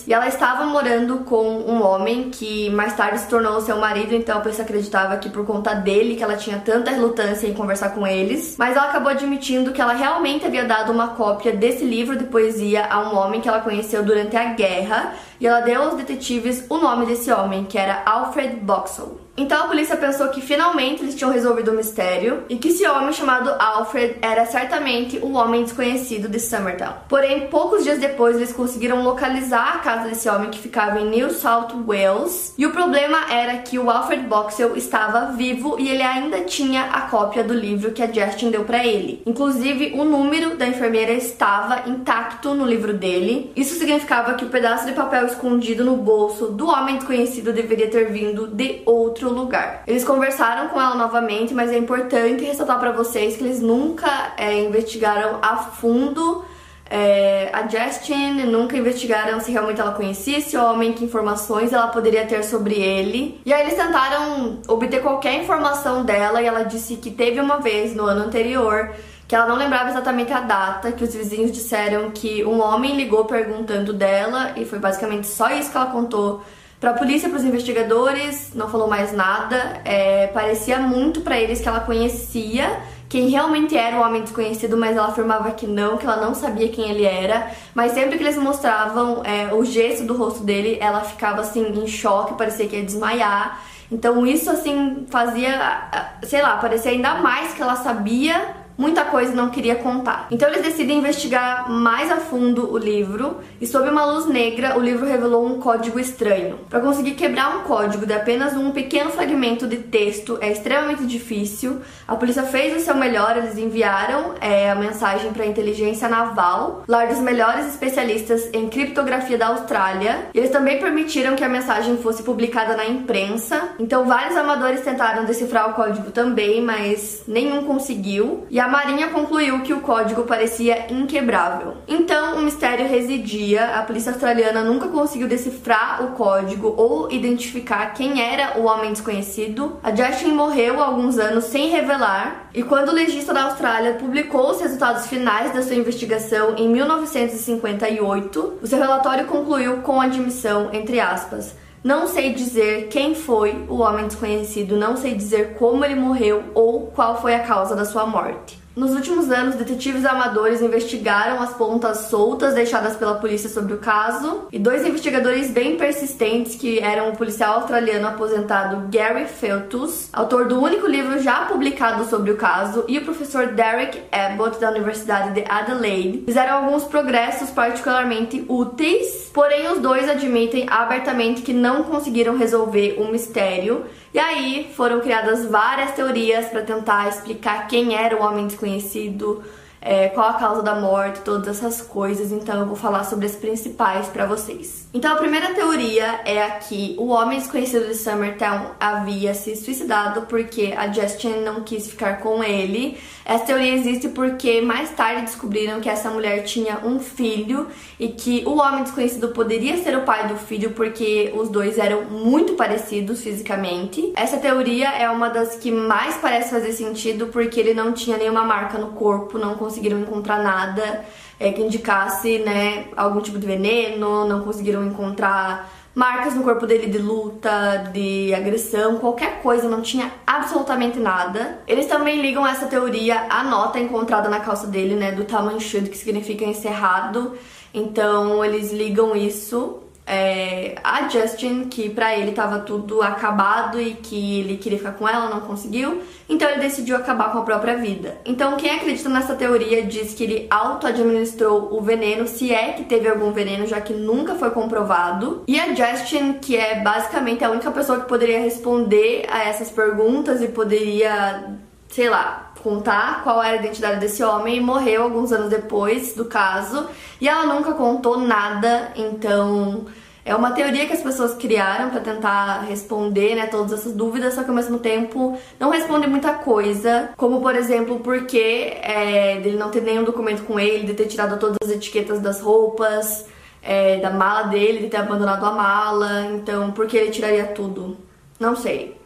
e 0.06 0.12
ela 0.12 0.28
estava 0.28 0.64
morando 0.64 1.18
com 1.18 1.42
um 1.42 1.82
homem 1.82 2.30
que 2.30 2.68
mais 2.70 2.94
tarde 2.94 3.20
se 3.20 3.28
tornou 3.28 3.60
seu 3.60 3.78
marido, 3.78 4.14
então 4.14 4.38
a 4.38 4.40
polícia 4.40 4.64
acreditava 4.64 5.16
que 5.16 5.28
por 5.28 5.46
conta 5.46 5.74
dele 5.74 6.16
que 6.16 6.22
ela 6.22 6.36
tinha 6.36 6.58
tanta 6.58 6.90
relutância 6.90 7.46
em 7.46 7.54
conversar 7.54 7.90
com 7.90 8.06
eles, 8.06 8.56
mas 8.58 8.76
ela 8.76 8.88
acabou 8.88 9.10
admitindo 9.10 9.72
que 9.72 9.80
ela 9.80 9.94
realmente 9.94 10.46
havia 10.46 10.64
dado 10.64 10.92
uma 10.92 11.08
cópia 11.08 11.52
desse 11.52 11.84
livro 11.84 12.16
de 12.16 12.24
poesia 12.24 12.86
a 12.86 13.00
um 13.00 13.16
homem 13.16 13.40
que 13.40 13.48
ela 13.48 13.60
conheceu 13.60 14.02
durante 14.02 14.36
a 14.36 14.52
guerra. 14.54 15.14
E 15.40 15.46
ela 15.46 15.60
deu 15.60 15.82
aos 15.82 15.94
detetives 15.94 16.66
o 16.68 16.76
nome 16.76 17.06
desse 17.06 17.32
homem, 17.32 17.64
que 17.64 17.78
era 17.78 18.02
Alfred 18.04 18.56
Boxall. 18.56 19.29
Então 19.40 19.64
a 19.64 19.68
polícia 19.68 19.96
pensou 19.96 20.28
que 20.28 20.42
finalmente 20.42 21.02
eles 21.02 21.14
tinham 21.14 21.32
resolvido 21.32 21.70
o 21.70 21.74
mistério 21.74 22.44
e 22.46 22.56
que 22.56 22.68
esse 22.68 22.86
homem 22.86 23.10
chamado 23.10 23.50
Alfred 23.58 24.16
era 24.20 24.44
certamente 24.44 25.16
o 25.16 25.32
homem 25.32 25.62
desconhecido 25.62 26.28
de 26.28 26.38
Summertown. 26.38 26.92
Porém, 27.08 27.48
poucos 27.48 27.82
dias 27.82 27.98
depois 27.98 28.36
eles 28.36 28.52
conseguiram 28.52 29.02
localizar 29.02 29.76
a 29.76 29.78
casa 29.78 30.10
desse 30.10 30.28
homem 30.28 30.50
que 30.50 30.58
ficava 30.58 31.00
em 31.00 31.08
New 31.08 31.30
South 31.30 31.68
Wales 31.86 32.52
e 32.58 32.66
o 32.66 32.70
problema 32.70 33.32
era 33.32 33.56
que 33.56 33.78
o 33.78 33.90
Alfred 33.90 34.26
Boxell 34.26 34.76
estava 34.76 35.32
vivo 35.32 35.76
e 35.78 35.88
ele 35.88 36.02
ainda 36.02 36.42
tinha 36.42 36.82
a 36.92 37.00
cópia 37.02 37.42
do 37.42 37.54
livro 37.54 37.92
que 37.92 38.02
a 38.02 38.12
Justin 38.12 38.50
deu 38.50 38.64
para 38.64 38.84
ele. 38.84 39.22
Inclusive, 39.24 39.94
o 39.98 40.04
número 40.04 40.58
da 40.58 40.68
enfermeira 40.68 41.12
estava 41.12 41.88
intacto 41.88 42.54
no 42.54 42.66
livro 42.66 42.92
dele. 42.92 43.50
Isso 43.56 43.78
significava 43.78 44.34
que 44.34 44.44
o 44.44 44.50
pedaço 44.50 44.84
de 44.84 44.92
papel 44.92 45.24
escondido 45.24 45.82
no 45.82 45.96
bolso 45.96 46.48
do 46.48 46.68
homem 46.68 46.96
desconhecido 46.96 47.54
deveria 47.54 47.88
ter 47.88 48.12
vindo 48.12 48.46
de 48.46 48.82
outro 48.84 49.29
lugar. 49.32 49.82
Eles 49.86 50.04
conversaram 50.04 50.68
com 50.68 50.80
ela 50.80 50.94
novamente, 50.94 51.54
mas 51.54 51.70
é 51.70 51.78
importante 51.78 52.44
ressaltar 52.44 52.78
para 52.78 52.92
vocês 52.92 53.36
que 53.36 53.44
eles 53.44 53.60
nunca 53.60 54.32
é, 54.36 54.60
investigaram 54.62 55.38
a 55.42 55.56
fundo 55.56 56.44
é, 56.90 57.50
a 57.52 57.68
Justin, 57.68 58.42
nunca 58.46 58.76
investigaram 58.76 59.38
se 59.38 59.52
realmente 59.52 59.80
ela 59.80 59.92
conhecia 59.92 60.38
esse 60.38 60.56
homem, 60.56 60.92
que 60.92 61.04
informações 61.04 61.72
ela 61.72 61.86
poderia 61.86 62.26
ter 62.26 62.42
sobre 62.42 62.74
ele. 62.74 63.40
E 63.46 63.52
aí 63.52 63.62
eles 63.62 63.74
tentaram 63.74 64.58
obter 64.66 65.00
qualquer 65.00 65.34
informação 65.34 66.04
dela 66.04 66.42
e 66.42 66.46
ela 66.46 66.64
disse 66.64 66.96
que 66.96 67.12
teve 67.12 67.38
uma 67.38 67.58
vez 67.58 67.94
no 67.94 68.04
ano 68.04 68.24
anterior 68.24 68.90
que 69.28 69.36
ela 69.36 69.46
não 69.46 69.54
lembrava 69.54 69.88
exatamente 69.88 70.32
a 70.32 70.40
data, 70.40 70.90
que 70.90 71.04
os 71.04 71.14
vizinhos 71.14 71.52
disseram 71.52 72.10
que 72.10 72.44
um 72.44 72.60
homem 72.60 72.96
ligou 72.96 73.24
perguntando 73.26 73.92
dela 73.92 74.54
e 74.56 74.64
foi 74.64 74.80
basicamente 74.80 75.28
só 75.28 75.48
isso 75.50 75.70
que 75.70 75.76
ela 75.76 75.86
contou 75.86 76.42
para 76.80 76.90
a 76.90 76.94
polícia, 76.94 77.28
para 77.28 77.38
os 77.38 77.44
investigadores, 77.44 78.52
não 78.54 78.68
falou 78.70 78.88
mais 78.88 79.12
nada. 79.12 79.80
É, 79.84 80.28
parecia 80.28 80.78
muito 80.78 81.20
para 81.20 81.38
eles 81.38 81.60
que 81.60 81.68
ela 81.68 81.80
conhecia 81.80 82.80
quem 83.06 83.28
realmente 83.28 83.76
era 83.76 83.96
o 83.96 84.02
homem 84.02 84.22
desconhecido, 84.22 84.76
mas 84.76 84.96
ela 84.96 85.08
afirmava 85.08 85.50
que 85.50 85.66
não, 85.66 85.98
que 85.98 86.06
ela 86.06 86.16
não 86.24 86.32
sabia 86.32 86.68
quem 86.68 86.88
ele 86.88 87.04
era. 87.04 87.50
Mas 87.74 87.92
sempre 87.92 88.16
que 88.16 88.22
eles 88.22 88.38
mostravam 88.38 89.22
é, 89.24 89.52
o 89.52 89.64
gesto 89.64 90.04
do 90.04 90.16
rosto 90.16 90.44
dele, 90.44 90.78
ela 90.80 91.00
ficava 91.00 91.40
assim 91.40 91.66
em 91.66 91.86
choque, 91.88 92.34
parecia 92.34 92.68
que 92.68 92.76
ia 92.76 92.84
desmaiar. 92.84 93.60
Então 93.90 94.24
isso 94.24 94.48
assim 94.48 95.06
fazia, 95.10 96.12
sei 96.22 96.40
lá, 96.40 96.56
parecia 96.58 96.92
ainda 96.92 97.16
mais 97.16 97.52
que 97.52 97.60
ela 97.60 97.74
sabia 97.74 98.59
muita 98.80 99.04
coisa 99.04 99.34
não 99.34 99.50
queria 99.50 99.76
contar. 99.76 100.26
Então 100.30 100.48
eles 100.48 100.62
decidem 100.62 100.98
investigar 100.98 101.70
mais 101.70 102.10
a 102.10 102.16
fundo 102.16 102.72
o 102.72 102.78
livro 102.78 103.36
e 103.60 103.66
sob 103.66 103.90
uma 103.90 104.06
luz 104.06 104.24
negra 104.24 104.78
o 104.78 104.80
livro 104.80 105.04
revelou 105.04 105.44
um 105.44 105.60
código 105.60 106.00
estranho. 106.00 106.58
Para 106.70 106.80
conseguir 106.80 107.12
quebrar 107.12 107.58
um 107.58 107.62
código 107.64 108.06
de 108.06 108.14
apenas 108.14 108.56
um 108.56 108.70
pequeno 108.70 109.10
fragmento 109.10 109.66
de 109.66 109.76
texto 109.76 110.38
é 110.40 110.50
extremamente 110.50 111.04
difícil. 111.04 111.82
A 112.08 112.16
polícia 112.16 112.42
fez 112.44 112.74
o 112.74 112.80
seu 112.82 112.94
melhor, 112.94 113.36
eles 113.36 113.58
enviaram 113.58 114.34
é, 114.40 114.70
a 114.70 114.74
mensagem 114.74 115.30
para 115.30 115.44
a 115.44 115.46
inteligência 115.46 116.08
naval, 116.08 116.82
lar 116.88 117.08
dos 117.08 117.18
melhores 117.18 117.66
especialistas 117.66 118.48
em 118.54 118.68
criptografia 118.68 119.36
da 119.36 119.48
Austrália. 119.48 120.28
E 120.32 120.38
eles 120.38 120.50
também 120.50 120.78
permitiram 120.78 121.36
que 121.36 121.44
a 121.44 121.48
mensagem 121.48 121.98
fosse 121.98 122.22
publicada 122.22 122.74
na 122.74 122.86
imprensa. 122.86 123.74
Então 123.78 124.06
vários 124.06 124.38
amadores 124.38 124.80
tentaram 124.80 125.26
decifrar 125.26 125.68
o 125.70 125.74
código 125.74 126.10
também, 126.10 126.62
mas 126.62 127.24
nenhum 127.28 127.64
conseguiu. 127.64 128.46
E 128.48 128.58
a 128.58 128.69
Marinha 128.70 129.08
concluiu 129.08 129.60
que 129.62 129.72
o 129.72 129.80
código 129.80 130.22
parecia 130.22 130.92
inquebrável. 130.92 131.74
Então, 131.88 132.36
o 132.36 132.42
mistério 132.42 132.88
residia, 132.88 133.76
a 133.76 133.82
polícia 133.82 134.12
australiana 134.12 134.62
nunca 134.62 134.88
conseguiu 134.88 135.26
decifrar 135.26 136.04
o 136.04 136.12
código 136.12 136.72
ou 136.76 137.10
identificar 137.10 137.92
quem 137.94 138.22
era 138.22 138.58
o 138.58 138.64
homem 138.64 138.92
desconhecido. 138.92 139.78
A 139.82 139.94
Justin 139.94 140.32
morreu 140.32 140.80
há 140.80 140.86
alguns 140.86 141.18
anos 141.18 141.44
sem 141.44 141.68
revelar, 141.70 142.48
e 142.54 142.62
quando 142.62 142.90
o 142.90 142.94
legista 142.94 143.34
da 143.34 143.44
Austrália 143.44 143.94
publicou 143.94 144.50
os 144.50 144.60
resultados 144.60 145.06
finais 145.06 145.52
da 145.52 145.62
sua 145.62 145.74
investigação 145.74 146.54
em 146.56 146.68
1958, 146.68 148.58
o 148.62 148.66
seu 148.66 148.78
relatório 148.78 149.26
concluiu 149.26 149.78
com 149.78 150.00
a 150.00 150.04
admissão, 150.04 150.70
entre 150.72 151.00
aspas, 151.00 151.56
não 151.82 152.06
sei 152.06 152.34
dizer 152.34 152.88
quem 152.88 153.14
foi 153.14 153.64
o 153.66 153.78
homem 153.78 154.06
desconhecido, 154.06 154.76
não 154.76 154.98
sei 154.98 155.14
dizer 155.14 155.54
como 155.54 155.82
ele 155.82 155.94
morreu 155.94 156.44
ou 156.54 156.88
qual 156.88 157.20
foi 157.22 157.34
a 157.34 157.40
causa 157.40 157.74
da 157.74 157.86
sua 157.86 158.04
morte. 158.04 158.59
Nos 158.76 158.92
últimos 158.92 159.32
anos, 159.32 159.56
detetives 159.56 160.04
amadores 160.04 160.62
investigaram 160.62 161.42
as 161.42 161.52
pontas 161.54 162.06
soltas 162.08 162.54
deixadas 162.54 162.96
pela 162.96 163.16
polícia 163.16 163.48
sobre 163.48 163.74
o 163.74 163.78
caso, 163.78 164.44
e 164.52 164.60
dois 164.60 164.86
investigadores 164.86 165.50
bem 165.50 165.76
persistentes, 165.76 166.54
que 166.54 166.78
eram 166.78 167.08
o 167.08 167.16
policial 167.16 167.56
australiano 167.56 168.06
aposentado 168.06 168.88
Gary 168.88 169.26
Feltus, 169.26 170.08
autor 170.12 170.46
do 170.46 170.62
único 170.62 170.86
livro 170.86 171.20
já 171.20 171.46
publicado 171.46 172.04
sobre 172.04 172.30
o 172.30 172.36
caso, 172.36 172.84
e 172.86 172.96
o 172.96 173.04
professor 173.04 173.48
Derek 173.48 174.02
Abbott, 174.12 174.60
da 174.60 174.70
Universidade 174.70 175.34
de 175.34 175.44
Adelaide, 175.48 176.22
fizeram 176.24 176.58
alguns 176.58 176.84
progressos 176.84 177.50
particularmente 177.50 178.44
úteis, 178.48 179.30
porém 179.34 179.66
os 179.72 179.80
dois 179.80 180.08
admitem 180.08 180.66
abertamente 180.70 181.42
que 181.42 181.52
não 181.52 181.82
conseguiram 181.82 182.38
resolver 182.38 183.00
o 183.00 183.10
mistério 183.10 183.84
e 184.12 184.18
aí 184.18 184.72
foram 184.74 185.00
criadas 185.00 185.46
várias 185.46 185.92
teorias 185.92 186.46
para 186.46 186.62
tentar 186.62 187.08
explicar 187.08 187.68
quem 187.68 187.94
era 187.94 188.16
o 188.16 188.24
homem 188.24 188.46
desconhecido, 188.46 189.42
é, 189.80 190.08
qual 190.08 190.28
a 190.28 190.34
causa 190.34 190.62
da 190.62 190.74
morte, 190.74 191.20
todas 191.20 191.58
essas 191.58 191.80
coisas. 191.80 192.32
Então 192.32 192.60
eu 192.60 192.66
vou 192.66 192.76
falar 192.76 193.04
sobre 193.04 193.26
as 193.26 193.34
principais 193.34 194.08
para 194.08 194.26
vocês. 194.26 194.88
Então 194.92 195.12
a 195.12 195.16
primeira 195.16 195.54
teoria 195.54 196.20
é 196.24 196.42
a 196.42 196.50
que 196.50 196.96
o 196.98 197.08
homem 197.08 197.38
desconhecido 197.38 197.86
de 197.86 197.94
Summertown 197.94 198.72
havia 198.78 199.32
se 199.34 199.54
suicidado 199.56 200.22
porque 200.22 200.74
a 200.76 200.90
Justin 200.92 201.40
não 201.44 201.62
quis 201.62 201.88
ficar 201.88 202.18
com 202.20 202.42
ele. 202.42 202.98
Essa 203.24 203.46
teoria 203.46 203.72
existe 203.74 204.08
porque 204.08 204.60
mais 204.60 204.90
tarde 204.90 205.22
descobriram 205.22 205.80
que 205.80 205.88
essa 205.88 206.10
mulher 206.10 206.42
tinha 206.42 206.80
um 206.84 206.98
filho 206.98 207.68
e 207.98 208.08
que 208.08 208.42
o 208.44 208.56
homem 208.58 208.82
desconhecido 208.82 209.28
poderia 209.28 209.80
ser 209.82 209.96
o 209.96 210.02
pai 210.02 210.26
do 210.26 210.36
filho 210.36 210.72
porque 210.72 211.32
os 211.36 211.48
dois 211.48 211.78
eram 211.78 212.02
muito 212.06 212.54
parecidos 212.54 213.22
fisicamente. 213.22 214.12
Essa 214.16 214.38
teoria 214.38 214.88
é 214.88 215.08
uma 215.08 215.28
das 215.28 215.54
que 215.54 215.70
mais 215.70 216.16
parece 216.16 216.50
fazer 216.50 216.72
sentido 216.72 217.28
porque 217.28 217.60
ele 217.60 217.74
não 217.74 217.92
tinha 217.92 218.16
nenhuma 218.16 218.42
marca 218.42 218.76
no 218.76 218.88
corpo, 218.88 219.38
não 219.38 219.54
conseguiram 219.70 220.00
encontrar 220.00 220.42
nada 220.42 221.04
é, 221.38 221.52
que 221.52 221.62
indicasse 221.62 222.40
né, 222.40 222.88
algum 222.96 223.20
tipo 223.20 223.38
de 223.38 223.46
veneno, 223.46 224.26
não 224.26 224.42
conseguiram 224.42 224.84
encontrar 224.84 225.72
marcas 225.94 226.34
no 226.34 226.42
corpo 226.42 226.66
dele 226.66 226.88
de 226.88 226.98
luta, 226.98 227.90
de 227.92 228.34
agressão, 228.34 228.98
qualquer 228.98 229.40
coisa, 229.42 229.68
não 229.68 229.80
tinha 229.80 230.12
absolutamente 230.26 230.98
nada. 230.98 231.60
Eles 231.66 231.86
também 231.86 232.20
ligam 232.20 232.46
essa 232.46 232.66
teoria 232.66 233.26
à 233.30 233.44
nota 233.44 233.78
encontrada 233.78 234.28
na 234.28 234.40
calça 234.40 234.66
dele, 234.66 234.94
né, 234.94 235.12
do 235.12 235.24
tamanchudo, 235.24 235.88
que 235.88 235.96
significa 235.96 236.44
encerrado. 236.44 237.32
Então 237.72 238.44
eles 238.44 238.72
ligam 238.72 239.16
isso 239.16 239.78
é, 240.12 240.74
a 240.82 241.08
Justin, 241.08 241.66
que 241.66 241.88
pra 241.88 242.18
ele 242.18 242.32
tava 242.32 242.58
tudo 242.58 243.00
acabado 243.00 243.80
e 243.80 243.92
que 243.92 244.40
ele 244.40 244.56
queria 244.56 244.76
ficar 244.76 244.94
com 244.94 245.08
ela, 245.08 245.30
não 245.30 245.42
conseguiu, 245.42 246.02
então 246.28 246.50
ele 246.50 246.60
decidiu 246.60 246.96
acabar 246.96 247.30
com 247.30 247.38
a 247.38 247.42
própria 247.42 247.76
vida. 247.76 248.18
Então 248.24 248.56
quem 248.56 248.72
acredita 248.72 249.08
nessa 249.08 249.36
teoria 249.36 249.84
diz 249.84 250.12
que 250.12 250.24
ele 250.24 250.46
auto-administrou 250.50 251.72
o 251.72 251.80
veneno, 251.80 252.26
se 252.26 252.52
é 252.52 252.72
que 252.72 252.82
teve 252.82 253.08
algum 253.08 253.30
veneno, 253.30 253.68
já 253.68 253.80
que 253.80 253.92
nunca 253.92 254.34
foi 254.34 254.50
comprovado. 254.50 255.44
E 255.46 255.60
a 255.60 255.72
Justin, 255.72 256.32
que 256.34 256.56
é 256.56 256.80
basicamente 256.80 257.44
a 257.44 257.50
única 257.50 257.70
pessoa 257.70 258.00
que 258.00 258.08
poderia 258.08 258.40
responder 258.40 259.26
a 259.30 259.44
essas 259.44 259.70
perguntas 259.70 260.42
e 260.42 260.48
poderia, 260.48 261.56
sei 261.88 262.10
lá, 262.10 262.50
contar 262.64 263.22
qual 263.22 263.40
era 263.40 263.56
a 263.56 263.60
identidade 263.60 264.00
desse 264.00 264.24
homem, 264.24 264.60
morreu 264.60 265.04
alguns 265.04 265.30
anos 265.30 265.50
depois 265.50 266.14
do 266.14 266.24
caso 266.24 266.88
e 267.20 267.28
ela 267.28 267.46
nunca 267.46 267.72
contou 267.74 268.18
nada, 268.18 268.92
então 268.96 269.86
é 270.30 270.36
uma 270.36 270.52
teoria 270.52 270.86
que 270.86 270.92
as 270.92 271.02
pessoas 271.02 271.34
criaram 271.34 271.90
para 271.90 271.98
tentar 271.98 272.60
responder, 272.60 273.34
né, 273.34 273.48
todas 273.48 273.72
essas 273.72 273.92
dúvidas, 273.92 274.34
só 274.34 274.44
que 274.44 274.48
ao 274.48 274.54
mesmo 274.54 274.78
tempo 274.78 275.36
não 275.58 275.70
responde 275.70 276.06
muita 276.06 276.34
coisa, 276.34 277.10
como 277.16 277.40
por 277.40 277.56
exemplo, 277.56 277.98
porque 277.98 278.78
é, 278.80 279.40
dele 279.40 279.56
não 279.56 279.72
ter 279.72 279.82
nenhum 279.82 280.04
documento 280.04 280.44
com 280.44 280.60
ele, 280.60 280.86
de 280.86 280.94
ter 280.94 281.06
tirado 281.06 281.36
todas 281.36 281.56
as 281.64 281.70
etiquetas 281.70 282.20
das 282.20 282.40
roupas, 282.40 283.26
é, 283.60 283.96
da 283.98 284.10
mala 284.10 284.44
dele, 284.44 284.78
de 284.78 284.86
ter 284.86 284.98
abandonado 284.98 285.44
a 285.44 285.50
mala, 285.50 286.26
então 286.26 286.70
por 286.70 286.86
que 286.86 286.96
ele 286.96 287.10
tiraria 287.10 287.46
tudo? 287.46 287.96
Não 288.38 288.54
sei. 288.54 288.99